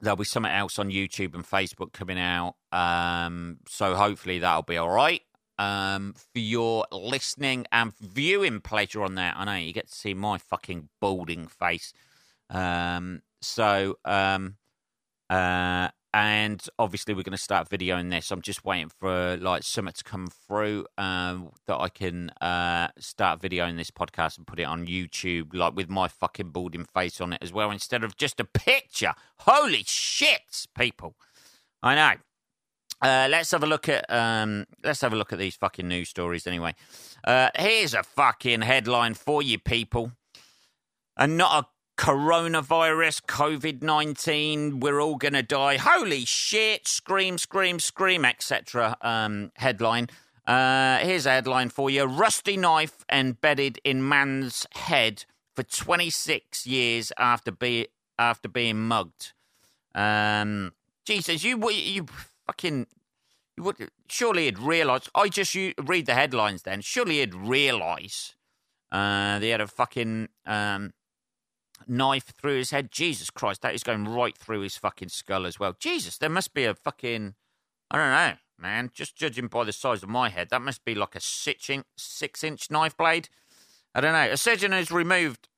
there'll 0.00 0.16
be 0.16 0.24
something 0.24 0.52
else 0.52 0.78
on 0.78 0.90
YouTube 0.90 1.34
and 1.34 1.44
Facebook 1.44 1.92
coming 1.92 2.18
out. 2.18 2.54
Um, 2.70 3.58
so 3.68 3.94
hopefully 3.94 4.38
that'll 4.38 4.62
be 4.62 4.76
all 4.76 4.90
right 4.90 5.22
um, 5.58 6.14
for 6.14 6.38
your 6.38 6.86
listening 6.92 7.66
and 7.72 7.92
viewing 8.00 8.60
pleasure 8.60 9.02
on 9.02 9.14
there. 9.14 9.32
I 9.34 9.44
know 9.44 9.54
you 9.54 9.72
get 9.72 9.88
to 9.88 9.94
see 9.94 10.14
my 10.14 10.38
fucking 10.38 10.88
balding 11.00 11.46
face. 11.46 11.92
Um, 12.50 13.22
so 13.40 13.98
um, 14.04 14.56
uh, 15.30 15.88
and 16.14 16.62
obviously 16.78 17.14
we're 17.14 17.22
going 17.22 17.36
to 17.36 17.42
start 17.42 17.68
videoing 17.68 18.10
this. 18.10 18.30
I'm 18.30 18.42
just 18.42 18.64
waiting 18.64 18.90
for 18.90 19.36
like 19.38 19.62
something 19.62 19.94
to 19.94 20.04
come 20.04 20.28
through 20.46 20.86
um, 20.98 21.50
that 21.66 21.78
I 21.78 21.88
can 21.88 22.30
uh, 22.40 22.88
start 22.98 23.40
videoing 23.40 23.76
this 23.76 23.90
podcast 23.90 24.36
and 24.36 24.46
put 24.46 24.60
it 24.60 24.64
on 24.64 24.86
YouTube, 24.86 25.54
like 25.54 25.74
with 25.74 25.88
my 25.88 26.08
fucking 26.08 26.50
balding 26.50 26.84
face 26.84 27.20
on 27.20 27.32
it 27.32 27.38
as 27.40 27.52
well, 27.52 27.70
instead 27.70 28.04
of 28.04 28.16
just 28.16 28.40
a 28.40 28.44
picture. 28.44 29.14
Holy 29.40 29.84
shit, 29.86 30.66
people! 30.76 31.16
I 31.82 31.94
know. 31.94 32.14
Uh, 33.00 33.26
let's 33.28 33.50
have 33.50 33.64
a 33.64 33.66
look 33.66 33.88
at 33.88 34.08
um, 34.12 34.64
let's 34.84 35.00
have 35.00 35.12
a 35.12 35.16
look 35.16 35.32
at 35.32 35.38
these 35.38 35.56
fucking 35.56 35.88
news 35.88 36.08
stories 36.08 36.46
anyway. 36.46 36.74
Uh, 37.24 37.48
here's 37.56 37.94
a 37.94 38.02
fucking 38.02 38.60
headline 38.60 39.14
for 39.14 39.42
you 39.42 39.58
people, 39.58 40.12
and 41.16 41.36
not 41.36 41.64
a 41.64 41.68
coronavirus, 41.96 43.22
COVID 43.22 43.82
19, 43.82 44.80
we're 44.80 45.00
all 45.00 45.16
going 45.16 45.34
to 45.34 45.42
die. 45.42 45.76
Holy 45.76 46.24
shit, 46.24 46.88
scream, 46.88 47.38
scream, 47.38 47.78
scream, 47.78 48.24
etc. 48.24 48.96
Um, 49.00 49.52
headline. 49.56 50.08
Uh, 50.46 50.98
here's 50.98 51.26
a 51.26 51.30
headline 51.30 51.68
for 51.68 51.88
you 51.88 52.04
Rusty 52.04 52.56
knife 52.56 53.04
embedded 53.12 53.78
in 53.84 54.06
man's 54.08 54.66
head 54.74 55.24
for 55.54 55.62
26 55.62 56.66
years 56.66 57.12
after, 57.16 57.52
be, 57.52 57.86
after 58.18 58.48
being 58.48 58.80
mugged. 58.80 59.32
Um, 59.94 60.72
Jesus, 61.04 61.44
you, 61.44 61.70
you 61.70 62.06
fucking. 62.46 62.86
You 63.56 63.64
would, 63.64 63.90
surely 64.08 64.46
he'd 64.46 64.58
realise. 64.58 65.10
I 65.14 65.28
just 65.28 65.54
you, 65.54 65.74
read 65.78 66.06
the 66.06 66.14
headlines 66.14 66.62
then. 66.62 66.80
Surely 66.80 67.18
he'd 67.18 67.34
realise 67.34 68.34
uh, 68.90 69.38
they 69.38 69.50
had 69.50 69.60
a 69.60 69.66
fucking. 69.66 70.28
Um, 70.46 70.92
knife 71.88 72.32
through 72.36 72.58
his 72.58 72.70
head. 72.70 72.90
Jesus 72.90 73.30
Christ, 73.30 73.62
that 73.62 73.74
is 73.74 73.82
going 73.82 74.04
right 74.04 74.36
through 74.36 74.60
his 74.60 74.76
fucking 74.76 75.08
skull 75.08 75.46
as 75.46 75.58
well. 75.58 75.74
Jesus, 75.78 76.18
there 76.18 76.30
must 76.30 76.54
be 76.54 76.64
a 76.64 76.74
fucking, 76.74 77.34
I 77.90 77.98
don't 77.98 78.10
know, 78.10 78.36
man. 78.58 78.90
Just 78.92 79.16
judging 79.16 79.48
by 79.48 79.64
the 79.64 79.72
size 79.72 80.02
of 80.02 80.08
my 80.08 80.28
head, 80.28 80.48
that 80.50 80.62
must 80.62 80.84
be 80.84 80.94
like 80.94 81.14
a 81.14 81.20
six 81.20 81.68
inch, 81.68 81.86
six 81.96 82.42
inch 82.44 82.70
knife 82.70 82.96
blade. 82.96 83.28
I 83.94 84.00
don't 84.00 84.12
know. 84.12 84.32
A 84.32 84.36
surgeon 84.36 84.72
has 84.72 84.90
removed 84.90 85.48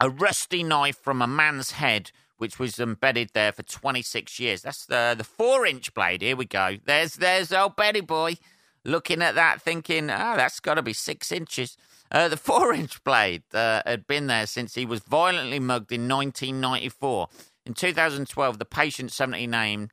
a 0.00 0.10
rusty 0.10 0.62
knife 0.62 0.96
from 0.96 1.22
a 1.22 1.26
man's 1.26 1.72
head, 1.72 2.10
which 2.36 2.58
was 2.58 2.80
embedded 2.80 3.30
there 3.32 3.52
for 3.52 3.62
26 3.62 4.40
years. 4.40 4.62
That's 4.62 4.86
the 4.86 5.14
the 5.16 5.24
four 5.24 5.64
inch 5.66 5.94
blade. 5.94 6.22
Here 6.22 6.36
we 6.36 6.46
go. 6.46 6.76
There's 6.84 7.14
there's 7.14 7.52
old 7.52 7.76
Betty 7.76 8.00
boy 8.00 8.36
looking 8.84 9.22
at 9.22 9.34
that, 9.34 9.62
thinking, 9.62 10.10
oh, 10.10 10.34
that's 10.36 10.60
got 10.60 10.74
to 10.74 10.82
be 10.82 10.92
six 10.92 11.32
inches. 11.32 11.76
Uh, 12.10 12.28
the 12.28 12.36
four 12.48 12.72
inch 12.72 13.02
blade 13.04 13.42
uh, 13.52 13.82
had 13.86 14.06
been 14.06 14.26
there 14.26 14.46
since 14.46 14.74
he 14.74 14.86
was 14.86 15.00
violently 15.00 15.58
mugged 15.58 15.92
in 15.92 16.08
1994. 16.08 17.28
In 17.66 17.74
2012, 17.74 18.58
the 18.58 18.64
patient 18.64 19.10
70 19.10 19.46
named, 19.46 19.90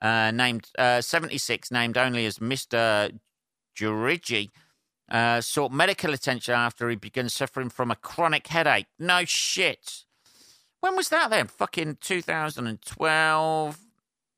uh, 0.00 0.30
named 0.30 0.68
uh, 0.78 1.00
76, 1.00 1.70
named 1.70 1.98
only 1.98 2.26
as 2.26 2.38
Mr. 2.38 3.18
Jurigi, 3.76 4.50
uh, 5.10 5.40
sought 5.40 5.72
medical 5.72 6.12
attention 6.12 6.54
after 6.54 6.88
he 6.88 6.96
began 6.96 7.28
suffering 7.28 7.70
from 7.70 7.90
a 7.90 7.96
chronic 7.96 8.46
headache. 8.48 8.86
No 8.98 9.24
shit. 9.24 10.04
When 10.80 10.94
was 10.94 11.08
that 11.08 11.30
then? 11.30 11.48
Fucking 11.48 11.98
2012. 12.00 13.78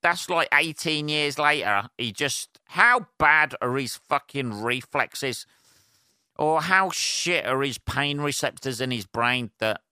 That's 0.03 0.31
like 0.31 0.49
18 0.53 1.09
years 1.09 1.39
later. 1.39 1.89
He 1.99 2.13
just. 2.13 2.59
How 2.69 3.07
bad 3.19 3.55
are 3.61 3.77
his 3.77 3.97
fucking 3.97 4.63
reflexes? 4.63 5.47
Or 6.37 6.63
how 6.63 6.91
shit 6.91 7.45
are 7.47 7.61
his 7.63 7.79
pain 7.79 8.21
receptors 8.21 8.81
in 8.81 8.91
his 8.91 9.05
brain 9.05 9.51
that 9.59 9.83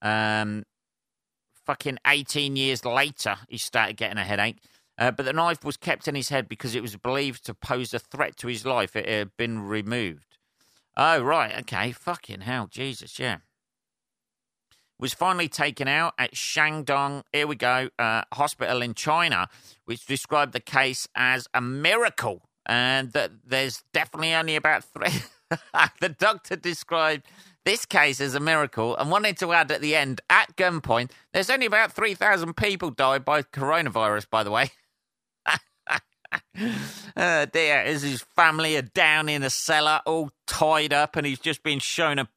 um, 0.00 0.64
fucking 1.66 1.98
18 2.06 2.56
years 2.56 2.86
later 2.86 3.36
he 3.48 3.58
started 3.58 3.96
getting 3.96 4.16
a 4.18 4.24
headache? 4.24 4.58
Uh, 4.96 5.10
but 5.10 5.26
the 5.26 5.32
knife 5.32 5.64
was 5.64 5.76
kept 5.76 6.08
in 6.08 6.14
his 6.14 6.30
head 6.30 6.48
because 6.48 6.74
it 6.74 6.82
was 6.82 6.96
believed 6.96 7.44
to 7.44 7.54
pose 7.54 7.92
a 7.94 7.98
threat 7.98 8.36
to 8.38 8.48
his 8.48 8.64
life. 8.64 8.96
It 8.96 9.08
had 9.08 9.36
been 9.36 9.60
removed. 9.60 10.38
Oh, 10.96 11.22
right. 11.22 11.56
Okay. 11.60 11.92
Fucking 11.92 12.40
hell. 12.40 12.66
Jesus. 12.68 13.18
Yeah. 13.18 13.38
Was 15.00 15.14
finally 15.14 15.48
taken 15.48 15.86
out 15.86 16.14
at 16.18 16.34
Shandong, 16.34 17.22
here 17.32 17.46
we 17.46 17.54
go, 17.54 17.88
uh, 17.98 18.22
hospital 18.32 18.82
in 18.82 18.94
China, 18.94 19.48
which 19.84 20.06
described 20.06 20.52
the 20.52 20.60
case 20.60 21.06
as 21.14 21.46
a 21.54 21.60
miracle 21.60 22.48
and 22.66 23.12
that 23.12 23.30
there's 23.46 23.82
definitely 23.92 24.34
only 24.34 24.56
about 24.56 24.84
three. 24.84 25.22
the 26.00 26.08
doctor 26.08 26.56
described 26.56 27.24
this 27.64 27.86
case 27.86 28.20
as 28.20 28.34
a 28.34 28.40
miracle 28.40 28.96
and 28.96 29.10
wanted 29.10 29.36
to 29.38 29.52
add 29.52 29.70
at 29.70 29.80
the 29.80 29.94
end, 29.94 30.20
at 30.28 30.56
gunpoint, 30.56 31.10
there's 31.32 31.50
only 31.50 31.66
about 31.66 31.92
3,000 31.92 32.56
people 32.56 32.90
died 32.90 33.24
by 33.24 33.42
coronavirus, 33.42 34.28
by 34.30 34.42
the 34.42 34.50
way. 34.50 34.70
oh 37.16 37.46
dear, 37.46 37.80
as 37.80 38.02
his 38.02 38.22
family 38.36 38.76
are 38.76 38.82
down 38.82 39.28
in 39.28 39.42
a 39.42 39.50
cellar, 39.50 40.00
all 40.06 40.30
tied 40.46 40.92
up, 40.92 41.16
and 41.16 41.26
he's 41.26 41.38
just 41.38 41.62
been 41.62 41.78
shown 41.78 42.18
a 42.18 42.28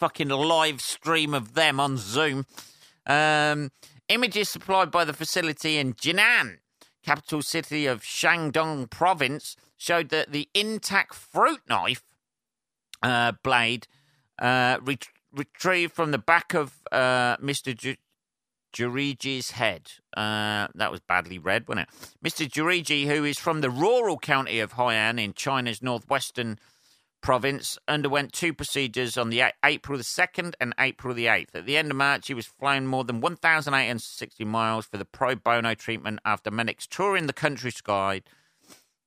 fucking 0.00 0.30
live 0.30 0.80
stream 0.80 1.34
of 1.34 1.52
them 1.52 1.78
on 1.78 1.98
Zoom. 1.98 2.46
Um, 3.06 3.70
images 4.08 4.48
supplied 4.48 4.90
by 4.90 5.04
the 5.04 5.12
facility 5.12 5.76
in 5.76 5.92
Jinan, 5.92 6.56
capital 7.04 7.42
city 7.42 7.84
of 7.84 8.02
Shandong 8.02 8.88
province, 8.88 9.56
showed 9.76 10.08
that 10.08 10.32
the 10.32 10.48
intact 10.54 11.14
fruit 11.14 11.60
knife 11.68 12.02
uh, 13.02 13.32
blade 13.42 13.86
uh, 14.40 14.78
ret- 14.82 15.08
retrieved 15.32 15.92
from 15.92 16.12
the 16.12 16.18
back 16.18 16.54
of 16.54 16.72
uh, 16.90 17.36
Mr. 17.36 17.76
J- 17.76 17.98
Juriji's 18.72 19.50
head. 19.52 19.92
Uh, 20.16 20.68
that 20.74 20.90
was 20.90 21.00
badly 21.00 21.38
read, 21.38 21.68
wasn't 21.68 21.88
it? 21.88 22.08
Mr. 22.24 22.48
Juriji, 22.48 23.06
who 23.06 23.24
is 23.24 23.38
from 23.38 23.60
the 23.60 23.70
rural 23.70 24.18
county 24.18 24.60
of 24.60 24.72
Hainan 24.72 25.22
in 25.22 25.34
China's 25.34 25.82
northwestern 25.82 26.58
province 27.20 27.78
underwent 27.86 28.32
two 28.32 28.54
procedures 28.54 29.16
on 29.16 29.30
the 29.30 29.42
April 29.64 29.98
the 29.98 30.04
2nd 30.04 30.54
and 30.60 30.74
April 30.78 31.14
the 31.14 31.26
8th. 31.26 31.54
At 31.54 31.66
the 31.66 31.76
end 31.76 31.90
of 31.90 31.96
March, 31.96 32.28
he 32.28 32.34
was 32.34 32.46
flown 32.46 32.86
more 32.86 33.04
than 33.04 33.20
1,860 33.20 34.44
miles 34.44 34.86
for 34.86 34.96
the 34.96 35.04
pro 35.04 35.34
bono 35.34 35.74
treatment 35.74 36.20
after 36.24 36.50
medics 36.50 36.86
touring 36.86 37.26
the 37.26 37.32
countryside 37.32 38.24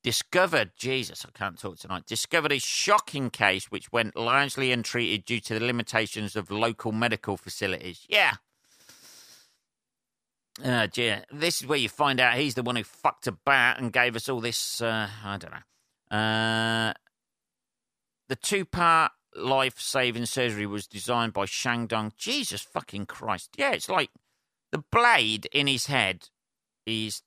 discovered, 0.04 0.72
Jesus, 0.76 1.26
I 1.26 1.38
can't 1.38 1.58
talk 1.58 1.80
tonight, 1.80 2.06
discovered 2.06 2.52
a 2.52 2.60
shocking 2.60 3.30
case 3.30 3.72
which 3.72 3.92
went 3.92 4.16
largely 4.16 4.72
untreated 4.72 5.26
due 5.26 5.40
to 5.40 5.58
the 5.58 5.66
limitations 5.66 6.36
of 6.36 6.52
local 6.52 6.92
medical 6.92 7.38
facilities. 7.38 8.06
Yeah. 8.10 8.34
Uh, 10.64 10.88
dear. 10.88 11.24
This 11.32 11.62
is 11.62 11.68
where 11.68 11.80
you 11.80 11.90
find 11.90 12.20
out 12.20 12.38
he's 12.38 12.54
the 12.54 12.64
one 12.64 12.76
who 12.76 12.84
fucked 12.84 13.28
about 13.28 13.80
and 13.80 13.92
gave 13.92 14.16
us 14.16 14.30
all 14.30 14.42
this, 14.42 14.82
uh, 14.82 15.08
I 15.24 15.38
don't 15.38 15.52
know. 15.52 16.18
Uh, 16.18 16.94
the 18.30 18.36
two 18.36 18.66
part 18.66 19.12
life 19.36 19.80
saving 19.80 20.26
surgery 20.26 20.66
was 20.66 20.88
designed 20.88 21.34
by 21.34 21.46
Shandong. 21.46 22.16
Jesus 22.18 22.62
fucking 22.62 23.06
Christ. 23.06 23.52
Yeah, 23.58 23.72
it's 23.72 23.90
like 23.90 24.10
the 24.72 24.84
blade 24.92 25.48
in 25.52 25.68
his 25.68 25.88
head 25.88 26.30
is 26.86 27.22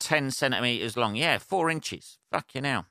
10 0.00 0.30
centimetres 0.30 0.96
long. 0.96 1.16
Yeah, 1.16 1.38
four 1.38 1.70
inches. 1.70 2.18
Fucking 2.30 2.64
hell. 2.64 2.86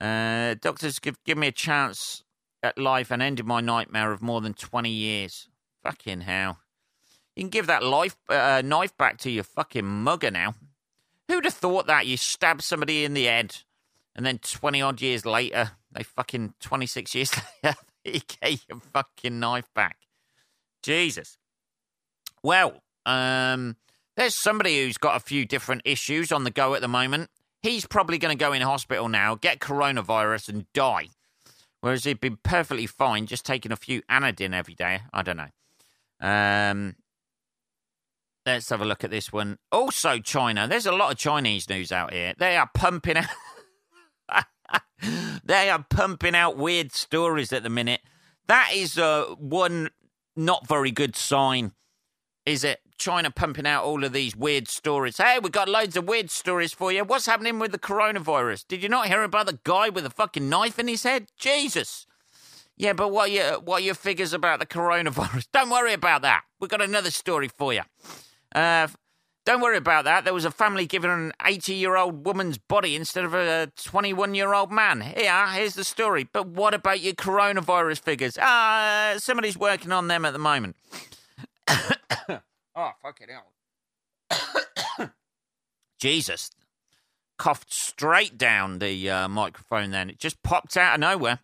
Uh, 0.00 0.54
doctors 0.60 0.98
give, 0.98 1.22
give 1.24 1.38
me 1.38 1.48
a 1.48 1.52
chance 1.52 2.24
at 2.62 2.78
life 2.78 3.10
and 3.10 3.22
ended 3.22 3.46
my 3.46 3.60
nightmare 3.60 4.12
of 4.12 4.22
more 4.22 4.40
than 4.40 4.54
20 4.54 4.90
years. 4.90 5.48
Fucking 5.82 6.22
hell. 6.22 6.58
You 7.36 7.44
can 7.44 7.50
give 7.50 7.66
that 7.68 7.82
life 7.82 8.16
uh, 8.28 8.62
knife 8.64 8.96
back 8.96 9.18
to 9.18 9.30
your 9.30 9.44
fucking 9.44 9.86
mugger 9.86 10.30
now. 10.30 10.54
Who'd 11.28 11.44
have 11.44 11.54
thought 11.54 11.86
that? 11.86 12.06
You 12.06 12.16
stab 12.16 12.60
somebody 12.60 13.04
in 13.04 13.14
the 13.14 13.26
head, 13.26 13.58
and 14.16 14.26
then 14.26 14.38
20 14.38 14.82
odd 14.82 15.00
years 15.00 15.24
later, 15.24 15.72
they 15.92 16.02
fucking 16.02 16.54
26 16.60 17.14
years 17.14 17.32
later, 17.64 17.76
he 18.04 18.22
gave 18.42 18.64
your 18.68 18.80
fucking 18.80 19.40
knife 19.40 19.68
back. 19.74 19.96
Jesus. 20.82 21.36
Well, 22.42 22.82
um, 23.06 23.76
there's 24.16 24.34
somebody 24.34 24.82
who's 24.82 24.98
got 24.98 25.16
a 25.16 25.20
few 25.20 25.44
different 25.44 25.82
issues 25.84 26.32
on 26.32 26.44
the 26.44 26.50
go 26.50 26.74
at 26.74 26.80
the 26.80 26.88
moment. 26.88 27.30
He's 27.62 27.86
probably 27.86 28.18
going 28.18 28.36
to 28.36 28.42
go 28.42 28.52
in 28.52 28.62
hospital 28.62 29.08
now, 29.08 29.34
get 29.34 29.60
coronavirus, 29.60 30.48
and 30.48 30.72
die. 30.72 31.08
Whereas 31.80 32.04
he'd 32.04 32.20
been 32.20 32.38
perfectly 32.42 32.86
fine 32.86 33.26
just 33.26 33.44
taking 33.44 33.72
a 33.72 33.76
few 33.76 34.02
Anadin 34.02 34.54
every 34.54 34.74
day. 34.74 35.00
I 35.12 35.22
don't 35.22 35.36
know. 35.36 35.48
Um, 36.20 36.96
let's 38.46 38.68
have 38.70 38.80
a 38.80 38.84
look 38.84 39.04
at 39.04 39.10
this 39.10 39.32
one. 39.32 39.58
Also, 39.72 40.18
China. 40.18 40.66
There's 40.68 40.86
a 40.86 40.92
lot 40.92 41.12
of 41.12 41.18
Chinese 41.18 41.68
news 41.68 41.92
out 41.92 42.12
here. 42.12 42.34
They 42.38 42.56
are 42.56 42.68
pumping 42.74 43.16
out. 43.16 43.26
they 45.44 45.70
are 45.70 45.84
pumping 45.88 46.34
out 46.34 46.56
weird 46.56 46.92
stories 46.92 47.52
at 47.52 47.62
the 47.62 47.70
minute. 47.70 48.00
That 48.46 48.70
is 48.74 48.98
uh, 48.98 49.26
one 49.38 49.90
not 50.36 50.66
very 50.66 50.90
good 50.90 51.16
sign, 51.16 51.72
is 52.46 52.64
it? 52.64 52.80
China 52.98 53.30
pumping 53.30 53.66
out 53.66 53.84
all 53.84 54.04
of 54.04 54.12
these 54.12 54.36
weird 54.36 54.68
stories. 54.68 55.16
Hey, 55.16 55.38
we 55.42 55.48
got 55.48 55.68
loads 55.68 55.96
of 55.96 56.06
weird 56.06 56.30
stories 56.30 56.74
for 56.74 56.92
you. 56.92 57.02
What's 57.02 57.26
happening 57.26 57.58
with 57.58 57.72
the 57.72 57.78
coronavirus? 57.78 58.66
Did 58.68 58.82
you 58.82 58.90
not 58.90 59.06
hear 59.06 59.22
about 59.22 59.46
the 59.46 59.58
guy 59.64 59.88
with 59.88 60.04
a 60.04 60.10
fucking 60.10 60.48
knife 60.48 60.78
in 60.78 60.86
his 60.86 61.02
head? 61.02 61.28
Jesus. 61.38 62.06
Yeah, 62.76 62.92
but 62.92 63.10
what 63.10 63.28
are 63.28 63.32
your, 63.32 63.60
what 63.60 63.80
are 63.80 63.84
your 63.84 63.94
figures 63.94 64.32
about 64.32 64.58
the 64.58 64.66
coronavirus? 64.66 65.48
Don't 65.52 65.70
worry 65.70 65.94
about 65.94 66.22
that. 66.22 66.42
We've 66.60 66.70
got 66.70 66.82
another 66.82 67.10
story 67.10 67.48
for 67.48 67.72
you. 67.72 67.82
Uh, 68.54 68.88
don't 69.44 69.60
worry 69.60 69.76
about 69.76 70.04
that. 70.04 70.24
There 70.24 70.34
was 70.34 70.44
a 70.44 70.50
family 70.50 70.86
given 70.86 71.10
an 71.10 71.32
80 71.44 71.74
year 71.74 71.96
old 71.96 72.24
woman's 72.26 72.58
body 72.58 72.94
instead 72.94 73.24
of 73.24 73.34
a 73.34 73.72
21 73.82 74.34
year 74.34 74.52
old 74.52 74.70
man. 74.70 75.00
Here, 75.00 75.46
here's 75.48 75.74
the 75.74 75.84
story. 75.84 76.28
But 76.30 76.46
what 76.46 76.74
about 76.74 77.00
your 77.00 77.14
coronavirus 77.14 78.00
figures? 78.00 78.38
Ah, 78.40 79.12
uh, 79.12 79.18
somebody's 79.18 79.56
working 79.56 79.92
on 79.92 80.08
them 80.08 80.24
at 80.24 80.32
the 80.32 80.38
moment. 80.38 80.76
Oh, 82.76 82.92
fucking 83.02 83.26
hell. 84.30 85.10
Jesus. 86.00 86.50
Coughed 87.36 87.72
straight 87.72 88.38
down 88.38 88.78
the 88.78 89.10
uh, 89.10 89.28
microphone 89.28 89.90
then. 89.90 90.08
It 90.08 90.18
just 90.18 90.42
popped 90.42 90.76
out 90.76 90.94
of 90.94 91.00
nowhere. 91.00 91.40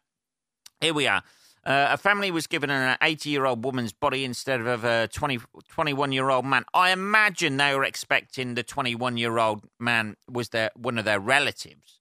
Here 0.80 0.94
we 0.94 1.08
are. 1.08 1.22
Uh, 1.66 1.88
a 1.90 1.96
family 1.96 2.30
was 2.30 2.46
given 2.46 2.70
an 2.70 2.96
80 3.02 3.28
year 3.28 3.44
old 3.44 3.64
woman's 3.64 3.92
body 3.92 4.24
instead 4.24 4.60
of 4.60 4.84
a 4.84 5.08
20, 5.08 5.40
21 5.68 6.12
year 6.12 6.30
old 6.30 6.44
man. 6.44 6.64
I 6.72 6.92
imagine 6.92 7.56
they 7.56 7.74
were 7.74 7.82
expecting 7.82 8.54
the 8.54 8.62
21 8.62 9.16
year 9.16 9.36
old 9.38 9.64
man 9.80 10.16
was 10.30 10.50
their, 10.50 10.70
one 10.76 10.96
of 10.96 11.04
their 11.04 11.18
relatives. 11.18 11.98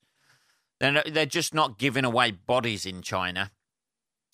They're, 0.80 1.04
they're 1.12 1.26
just 1.26 1.56
not 1.56 1.80
giving 1.80 2.06
away 2.06 2.30
bodies 2.30 2.86
in 2.86 3.02
China. 3.02 3.50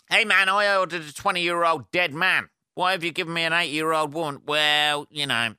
Hey 0.10 0.26
man, 0.26 0.50
I 0.50 0.76
ordered 0.76 1.04
a 1.04 1.13
20 1.13 1.41
year 1.41 1.63
old 1.63 1.89
dead 1.91 2.13
man. 2.13 2.50
Why 2.76 2.91
have 2.91 3.04
you 3.06 3.12
given 3.13 3.34
me 3.34 3.44
an 3.44 3.54
80 3.54 3.72
year 3.72 3.94
old 3.94 4.13
woman? 4.13 4.41
Well, 4.46 5.08
you 5.10 5.28
know, 5.28 5.56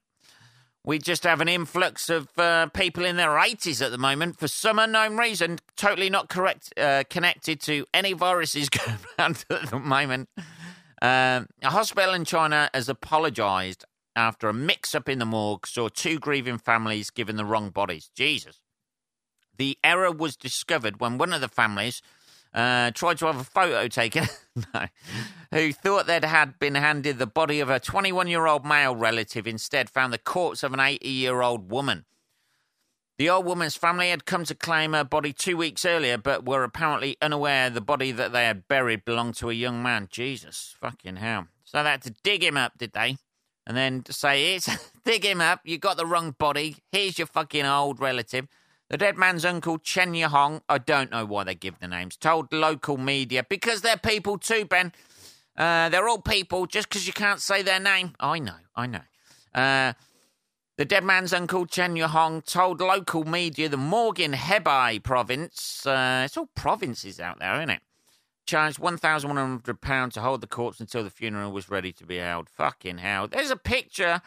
we 0.84 0.98
just 0.98 1.24
have 1.24 1.40
an 1.40 1.48
influx 1.48 2.10
of 2.10 2.28
uh, 2.38 2.66
people 2.68 3.04
in 3.04 3.16
their 3.16 3.30
80s 3.30 3.84
at 3.84 3.92
the 3.92 3.98
moment 3.98 4.38
for 4.38 4.48
some 4.48 4.78
unknown 4.78 5.16
reason, 5.16 5.58
totally 5.76 6.10
not 6.10 6.28
correct, 6.28 6.72
uh, 6.76 7.04
connected 7.08 7.60
to 7.62 7.86
any 7.94 8.12
viruses 8.12 8.68
going 8.68 8.98
around 9.18 9.44
at 9.50 9.70
the 9.70 9.78
moment. 9.78 10.28
Uh, 11.00 11.42
a 11.62 11.70
hospital 11.70 12.14
in 12.14 12.24
China 12.24 12.68
has 12.74 12.88
apologized 12.88 13.84
after 14.14 14.48
a 14.48 14.52
mix 14.52 14.94
up 14.94 15.08
in 15.08 15.18
the 15.18 15.24
morgue 15.24 15.66
saw 15.66 15.88
two 15.88 16.18
grieving 16.18 16.58
families 16.58 17.10
given 17.10 17.36
the 17.36 17.44
wrong 17.44 17.70
bodies. 17.70 18.10
Jesus. 18.14 18.60
The 19.56 19.78
error 19.84 20.10
was 20.10 20.36
discovered 20.36 21.00
when 21.00 21.18
one 21.18 21.32
of 21.32 21.40
the 21.40 21.48
families 21.48 22.02
uh, 22.54 22.90
tried 22.92 23.18
to 23.18 23.26
have 23.26 23.40
a 23.40 23.44
photo 23.44 23.88
taken, 23.88 24.26
no, 24.74 24.86
who 25.52 25.72
thought 25.72 26.06
they'd 26.06 26.24
had 26.24 26.58
been 26.58 26.74
handed 26.74 27.18
the 27.18 27.26
body 27.26 27.60
of 27.60 27.70
a 27.70 27.80
21 27.80 28.28
year 28.28 28.46
old 28.46 28.64
male 28.64 28.94
relative, 28.94 29.46
instead 29.46 29.88
found 29.88 30.12
the 30.12 30.18
corpse 30.18 30.62
of 30.62 30.72
an 30.72 30.80
80 30.80 31.08
year 31.08 31.42
old 31.42 31.70
woman. 31.70 32.04
The 33.18 33.30
old 33.30 33.46
woman's 33.46 33.76
family 33.76 34.10
had 34.10 34.24
come 34.24 34.44
to 34.46 34.54
claim 34.54 34.94
her 34.94 35.04
body 35.04 35.32
two 35.32 35.56
weeks 35.56 35.84
earlier, 35.84 36.18
but 36.18 36.44
were 36.44 36.64
apparently 36.64 37.16
unaware 37.22 37.70
the 37.70 37.80
body 37.80 38.10
that 38.10 38.32
they 38.32 38.44
had 38.44 38.66
buried 38.66 39.04
belonged 39.04 39.36
to 39.36 39.50
a 39.50 39.54
young 39.54 39.82
man. 39.82 40.08
Jesus 40.10 40.74
fucking 40.80 41.16
hell. 41.16 41.46
So 41.64 41.82
they 41.82 41.90
had 41.90 42.02
to 42.02 42.14
dig 42.24 42.42
him 42.42 42.56
up, 42.56 42.78
did 42.78 42.92
they? 42.92 43.18
And 43.66 43.76
then 43.76 44.02
to 44.02 44.12
say, 44.12 44.54
it's 44.54 44.68
dig 45.04 45.24
him 45.24 45.40
up, 45.40 45.60
you 45.64 45.78
got 45.78 45.96
the 45.96 46.06
wrong 46.06 46.34
body, 46.36 46.76
here's 46.90 47.18
your 47.18 47.26
fucking 47.26 47.64
old 47.64 48.00
relative. 48.00 48.48
The 48.92 48.98
dead 48.98 49.16
man's 49.16 49.46
uncle, 49.46 49.78
Chen 49.78 50.12
Yahong, 50.12 50.60
I 50.68 50.76
don't 50.76 51.10
know 51.10 51.24
why 51.24 51.44
they 51.44 51.54
give 51.54 51.78
the 51.78 51.88
names, 51.88 52.14
told 52.14 52.52
local 52.52 52.98
media, 52.98 53.42
because 53.42 53.80
they're 53.80 53.96
people 53.96 54.36
too, 54.36 54.66
Ben. 54.66 54.92
Uh, 55.56 55.88
they're 55.88 56.06
all 56.06 56.20
people 56.20 56.66
just 56.66 56.90
because 56.90 57.06
you 57.06 57.14
can't 57.14 57.40
say 57.40 57.62
their 57.62 57.80
name. 57.80 58.12
I 58.20 58.38
know, 58.38 58.56
I 58.76 58.86
know. 58.86 59.00
Uh, 59.54 59.94
the 60.76 60.84
dead 60.84 61.04
man's 61.04 61.32
uncle, 61.32 61.64
Chen 61.64 61.94
Yahong, 61.94 62.44
told 62.44 62.82
local 62.82 63.24
media 63.24 63.70
the 63.70 63.78
Morgan 63.78 64.34
Hebei 64.34 65.02
province, 65.02 65.86
uh, 65.86 66.24
it's 66.26 66.36
all 66.36 66.50
provinces 66.54 67.18
out 67.18 67.38
there, 67.38 67.54
isn't 67.54 67.70
it? 67.70 67.80
Charged 68.44 68.78
£1,100 68.78 70.12
to 70.12 70.20
hold 70.20 70.42
the 70.42 70.46
corpse 70.46 70.80
until 70.80 71.02
the 71.02 71.08
funeral 71.08 71.50
was 71.50 71.70
ready 71.70 71.94
to 71.94 72.04
be 72.04 72.18
held. 72.18 72.50
Fucking 72.50 72.98
hell. 72.98 73.26
There's 73.26 73.50
a 73.50 73.56
picture 73.56 74.20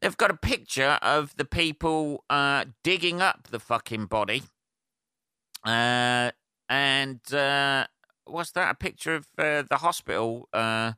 They've 0.00 0.16
got 0.16 0.30
a 0.30 0.36
picture 0.36 0.98
of 1.02 1.36
the 1.36 1.44
people 1.44 2.24
uh, 2.30 2.64
digging 2.82 3.20
up 3.20 3.48
the 3.50 3.60
fucking 3.60 4.06
body. 4.06 4.44
Uh, 5.64 6.30
and 6.68 7.20
uh, 7.34 7.86
what's 8.24 8.52
that? 8.52 8.70
A 8.70 8.74
picture 8.74 9.14
of 9.16 9.28
uh, 9.36 9.62
the 9.68 9.78
hospital 9.78 10.48
uh, 10.52 10.92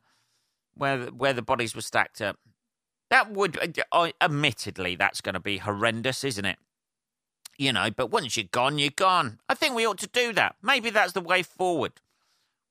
where 0.75 1.07
where 1.07 1.33
the 1.33 1.41
bodies 1.41 1.75
were 1.75 1.81
stacked 1.81 2.21
up. 2.21 2.37
That 3.09 3.29
would, 3.31 3.77
uh, 3.91 4.11
admittedly, 4.21 4.95
that's 4.95 5.21
going 5.21 5.33
to 5.33 5.39
be 5.39 5.57
horrendous, 5.57 6.23
isn't 6.23 6.45
it? 6.45 6.57
You 7.57 7.73
know, 7.73 7.91
but 7.95 8.09
once 8.09 8.37
you're 8.37 8.47
gone, 8.49 8.79
you're 8.79 8.89
gone. 8.89 9.39
I 9.47 9.53
think 9.53 9.75
we 9.75 9.85
ought 9.85 9.99
to 9.99 10.07
do 10.07 10.33
that. 10.33 10.55
Maybe 10.63 10.89
that's 10.89 11.11
the 11.11 11.21
way 11.21 11.43
forward. 11.43 11.93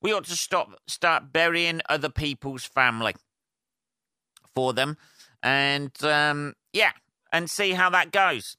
We 0.01 0.13
ought 0.13 0.25
to 0.25 0.35
stop, 0.35 0.81
start 0.89 1.33
burying 1.33 1.81
other 1.89 2.09
people's 2.09 2.65
family 2.65 3.15
for 4.53 4.73
them 4.73 4.97
and 5.43 5.93
um, 6.05 6.55
yeah, 6.73 6.93
and 7.33 7.51
see 7.51 7.73
how 7.73 7.91
that 7.91 8.13
goes. 8.13 8.57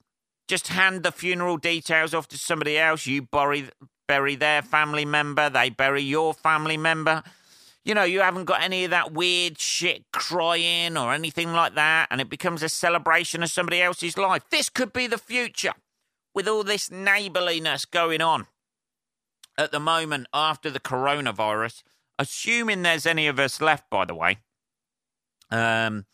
Just 0.48 0.67
hand 0.67 1.04
the 1.04 1.12
funeral 1.12 1.58
details 1.58 2.13
off 2.13 2.28
to 2.30 2.38
somebody 2.38 2.78
else. 2.78 3.08
You 3.08 3.24
bury 3.24 3.69
bury 4.08 4.36
their 4.36 4.62
family 4.62 5.06
member. 5.06 5.50
They 5.50 5.69
bury 5.69 6.02
your 6.02 6.34
family 6.34 6.78
member. 6.78 7.24
You 7.86 7.93
know, 7.93 8.04
you 8.04 8.22
haven't 8.22 8.46
got 8.46 8.62
any 8.62 8.86
of 8.86 8.91
that 8.91 9.12
weird 9.12 9.60
shit 9.60 10.06
crying 10.13 10.96
or 10.96 11.13
anything 11.13 11.52
like 11.52 11.76
that, 11.76 12.08
and 12.10 12.22
it 12.22 12.30
becomes 12.30 12.63
a 12.63 12.69
celebration 12.69 13.43
of 13.43 13.52
somebody 13.52 13.82
else's 13.82 14.17
life. 14.17 14.43
This 14.50 14.69
could 14.69 14.93
be 14.93 15.08
the 15.08 15.17
future 15.17 15.74
with 16.34 16.48
all 16.48 16.63
this 16.63 16.89
neighbourliness 16.89 17.86
going 17.86 18.22
on 18.22 18.48
at 19.58 19.72
the 19.72 19.80
moment 19.80 20.28
after 20.34 20.69
the 20.69 20.80
coronavirus. 20.80 21.84
Assuming 22.19 22.84
there's 22.84 23.06
any 23.06 23.28
of 23.28 23.39
us 23.39 23.60
left, 23.60 23.89
by 23.89 24.06
the 24.06 24.15
way. 24.15 24.38
Um, 25.52 26.06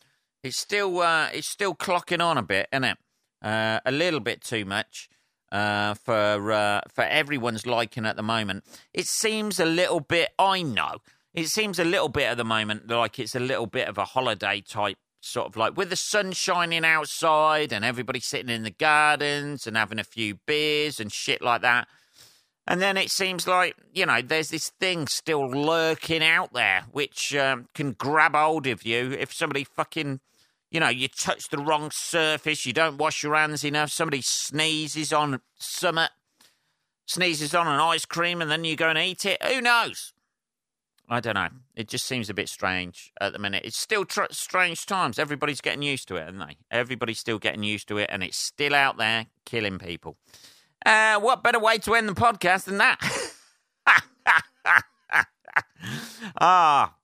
it's 0.42 0.58
still 0.58 1.00
uh, 1.00 1.28
it's 1.32 1.48
still 1.48 1.74
clocking 1.74 2.22
on 2.24 2.38
a 2.38 2.42
bit, 2.42 2.68
isn't 2.72 2.84
it? 2.84 2.98
Uh, 3.42 3.80
a 3.84 3.92
little 3.92 4.20
bit 4.20 4.42
too 4.42 4.64
much. 4.64 5.08
uh, 5.52 5.94
for 5.94 6.52
uh, 6.52 6.80
for 6.88 7.04
everyone's 7.04 7.66
liking 7.66 8.06
at 8.06 8.16
the 8.16 8.22
moment. 8.22 8.64
It 8.94 9.06
seems 9.06 9.58
a 9.58 9.64
little 9.64 10.00
bit. 10.00 10.30
I 10.38 10.62
know 10.62 10.98
it 11.34 11.48
seems 11.48 11.78
a 11.78 11.84
little 11.84 12.08
bit 12.08 12.24
at 12.24 12.36
the 12.36 12.44
moment 12.44 12.88
like 12.88 13.18
it's 13.18 13.34
a 13.34 13.40
little 13.40 13.66
bit 13.66 13.88
of 13.88 13.98
a 13.98 14.04
holiday 14.04 14.60
type 14.60 14.98
sort 15.22 15.46
of 15.46 15.56
like 15.56 15.76
with 15.76 15.90
the 15.90 15.96
sun 15.96 16.32
shining 16.32 16.84
outside 16.84 17.72
and 17.72 17.84
everybody 17.84 18.20
sitting 18.20 18.48
in 18.48 18.62
the 18.62 18.70
gardens 18.70 19.66
and 19.66 19.76
having 19.76 19.98
a 19.98 20.04
few 20.04 20.36
beers 20.46 20.98
and 20.98 21.12
shit 21.12 21.42
like 21.42 21.62
that. 21.62 21.86
And 22.66 22.80
then 22.80 22.96
it 22.96 23.10
seems 23.10 23.46
like, 23.48 23.74
you 23.92 24.06
know, 24.06 24.22
there's 24.22 24.50
this 24.50 24.70
thing 24.80 25.08
still 25.08 25.50
lurking 25.50 26.22
out 26.22 26.52
there 26.52 26.84
which 26.92 27.34
um, 27.34 27.66
can 27.74 27.92
grab 27.92 28.34
hold 28.36 28.66
of 28.68 28.84
you 28.84 29.10
if 29.12 29.32
somebody 29.32 29.64
fucking, 29.64 30.20
you 30.70 30.80
know, 30.80 30.88
you 30.88 31.08
touch 31.08 31.48
the 31.48 31.58
wrong 31.58 31.90
surface, 31.90 32.64
you 32.64 32.72
don't 32.72 32.98
wash 32.98 33.22
your 33.22 33.34
hands 33.34 33.64
enough, 33.64 33.90
somebody 33.90 34.22
sneezes 34.22 35.12
on 35.12 35.40
summit, 35.58 36.10
sneezes 37.06 37.54
on 37.54 37.66
an 37.66 37.80
ice 37.80 38.04
cream, 38.04 38.40
and 38.40 38.50
then 38.50 38.64
you 38.64 38.76
go 38.76 38.88
and 38.88 38.98
eat 38.98 39.24
it. 39.24 39.42
Who 39.42 39.60
knows? 39.60 40.12
I 41.12 41.18
don't 41.18 41.34
know. 41.34 41.48
It 41.74 41.88
just 41.88 42.06
seems 42.06 42.30
a 42.30 42.34
bit 42.34 42.48
strange 42.48 43.12
at 43.20 43.32
the 43.32 43.40
minute. 43.40 43.64
It's 43.64 43.76
still 43.76 44.04
tr- 44.04 44.30
strange 44.30 44.86
times. 44.86 45.18
Everybody's 45.18 45.60
getting 45.60 45.82
used 45.82 46.06
to 46.08 46.16
it, 46.16 46.22
aren't 46.22 46.38
they? 46.38 46.56
Everybody's 46.70 47.18
still 47.18 47.40
getting 47.40 47.64
used 47.64 47.88
to 47.88 47.98
it, 47.98 48.08
and 48.12 48.22
it's 48.22 48.36
still 48.36 48.76
out 48.76 48.96
there 48.96 49.26
killing 49.44 49.80
people. 49.80 50.16
Uh, 50.86 51.18
what 51.18 51.42
better 51.42 51.58
way 51.58 51.78
to 51.78 51.94
end 51.94 52.08
the 52.08 52.14
podcast 52.14 52.64
than 52.64 52.78
that? 52.78 53.00
ah, 56.40 56.94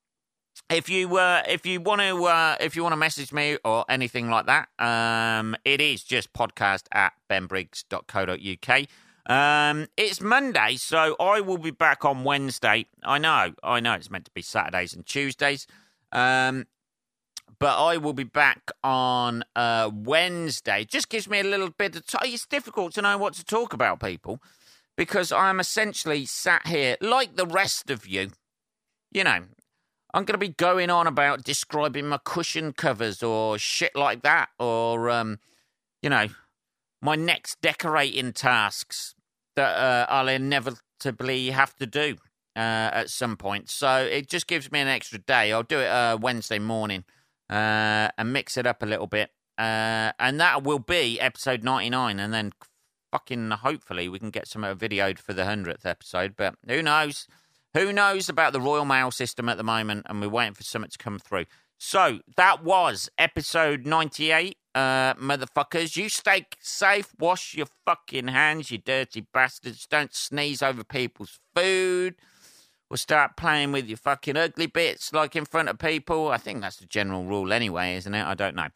if 0.68 0.88
you 0.88 1.16
uh, 1.16 1.42
if 1.48 1.64
you 1.64 1.81
want 1.81 2.00
to 2.00 2.24
uh, 2.24 2.57
if 2.61 2.74
you 2.74 2.83
want 2.83 2.92
to 2.92 2.96
message 2.96 3.33
me 3.33 3.57
or 3.64 3.85
anything 3.88 4.31
like 4.31 4.46
that, 4.46 4.68
um, 4.79 5.57
it 5.64 5.81
is 5.81 6.02
just 6.02 6.33
podcast 6.33 6.85
at 6.92 7.12
benbriggs.co.uk. 7.31 8.87
Um, 9.29 9.88
it's 9.96 10.20
Monday, 10.20 10.76
so 10.76 11.16
I 11.18 11.40
will 11.40 11.59
be 11.59 11.72
back 11.72 12.05
on 12.05 12.24
Wednesday. 12.24 12.87
I 13.02 13.18
know, 13.18 13.55
I 13.62 13.81
know, 13.81 13.94
it's 13.94 14.11
meant 14.11 14.24
to 14.26 14.31
be 14.33 14.42
Saturdays 14.42 14.94
and 14.94 15.05
Tuesdays. 15.05 15.66
Um, 16.12 16.66
but 17.59 17.83
I 17.83 17.96
will 17.96 18.12
be 18.12 18.24
back 18.24 18.70
on 18.85 19.42
uh, 19.57 19.90
Wednesday. 19.92 20.85
Just 20.85 21.09
gives 21.09 21.29
me 21.29 21.40
a 21.40 21.44
little 21.44 21.70
bit 21.70 21.96
of 21.96 22.07
time. 22.07 22.22
It's 22.26 22.46
difficult 22.46 22.94
to 22.94 23.02
know 23.02 23.18
what 23.18 23.35
to 23.35 23.44
talk 23.44 23.72
about, 23.72 24.00
people, 24.00 24.40
because 24.96 25.33
I'm 25.33 25.59
essentially 25.59 26.26
sat 26.26 26.66
here 26.66 26.96
like 27.00 27.37
the 27.37 27.46
rest 27.46 27.90
of 27.90 28.07
you. 28.07 28.31
You 29.11 29.24
know, 29.24 29.40
I'm 30.14 30.24
going 30.24 30.38
to 30.38 30.46
be 30.46 30.48
going 30.48 30.90
on 30.90 31.06
about 31.06 31.44
describing 31.44 32.06
my 32.06 32.18
cushion 32.24 32.72
covers 32.72 33.22
or 33.22 33.58
shit 33.58 33.94
like 33.94 34.22
that, 34.22 34.48
or, 34.58 35.10
um, 35.10 35.38
you 36.02 36.10
know, 36.10 36.28
my 37.02 37.16
next 37.16 37.60
decorating 37.60 38.32
tasks 38.32 39.14
that 39.56 39.76
uh, 39.76 40.06
I'll 40.08 40.28
inevitably 40.28 41.50
have 41.50 41.74
to 41.76 41.86
do 41.86 42.16
uh, 42.54 42.90
at 42.92 43.10
some 43.10 43.36
point. 43.36 43.68
So 43.68 43.98
it 43.98 44.28
just 44.28 44.46
gives 44.46 44.72
me 44.72 44.80
an 44.80 44.88
extra 44.88 45.18
day. 45.18 45.52
I'll 45.52 45.62
do 45.62 45.80
it 45.80 45.88
uh, 45.88 46.18
Wednesday 46.20 46.58
morning 46.58 47.04
uh, 47.50 48.08
and 48.16 48.32
mix 48.32 48.56
it 48.56 48.66
up 48.66 48.82
a 48.82 48.86
little 48.86 49.06
bit. 49.06 49.30
Uh, 49.58 50.12
and 50.18 50.40
that 50.40 50.62
will 50.62 50.78
be 50.78 51.20
episode 51.20 51.64
99. 51.64 52.18
And 52.18 52.32
then 52.32 52.52
fucking 53.12 53.50
hopefully 53.50 54.08
we 54.08 54.18
can 54.18 54.30
get 54.30 54.48
some 54.48 54.62
videoed 54.62 55.18
for 55.18 55.32
the 55.32 55.42
100th 55.42 55.84
episode. 55.84 56.34
But 56.36 56.56
who 56.66 56.82
knows? 56.82 57.26
Who 57.76 57.92
knows 57.92 58.30
about 58.30 58.54
the 58.54 58.60
Royal 58.60 58.86
Mail 58.86 59.10
system 59.10 59.50
at 59.50 59.58
the 59.58 59.62
moment? 59.62 60.06
And 60.08 60.18
we're 60.18 60.30
waiting 60.30 60.54
for 60.54 60.62
something 60.62 60.90
to 60.90 60.96
come 60.96 61.18
through. 61.18 61.44
So 61.76 62.20
that 62.38 62.64
was 62.64 63.10
episode 63.18 63.84
98. 63.84 64.56
Uh, 64.74 65.12
motherfuckers, 65.12 65.94
you 65.94 66.08
stay 66.08 66.46
safe. 66.58 67.12
Wash 67.18 67.54
your 67.54 67.66
fucking 67.84 68.28
hands, 68.28 68.70
you 68.70 68.78
dirty 68.78 69.26
bastards. 69.30 69.86
Don't 69.86 70.14
sneeze 70.14 70.62
over 70.62 70.84
people's 70.84 71.38
food. 71.54 72.14
We'll 72.88 72.96
start 72.96 73.36
playing 73.36 73.72
with 73.72 73.88
your 73.88 73.98
fucking 73.98 74.38
ugly 74.38 74.68
bits 74.68 75.12
like 75.12 75.36
in 75.36 75.44
front 75.44 75.68
of 75.68 75.78
people. 75.78 76.28
I 76.28 76.38
think 76.38 76.62
that's 76.62 76.76
the 76.76 76.86
general 76.86 77.26
rule 77.26 77.52
anyway, 77.52 77.96
isn't 77.96 78.14
it? 78.14 78.24
I 78.24 78.32
don't 78.32 78.56
know. 78.56 78.68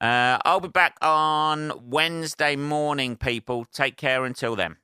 Uh, 0.00 0.38
I'll 0.44 0.58
be 0.58 0.66
back 0.66 0.96
on 1.00 1.72
Wednesday 1.84 2.56
morning, 2.56 3.14
people. 3.14 3.64
Take 3.72 3.96
care 3.96 4.24
until 4.24 4.56
then. 4.56 4.78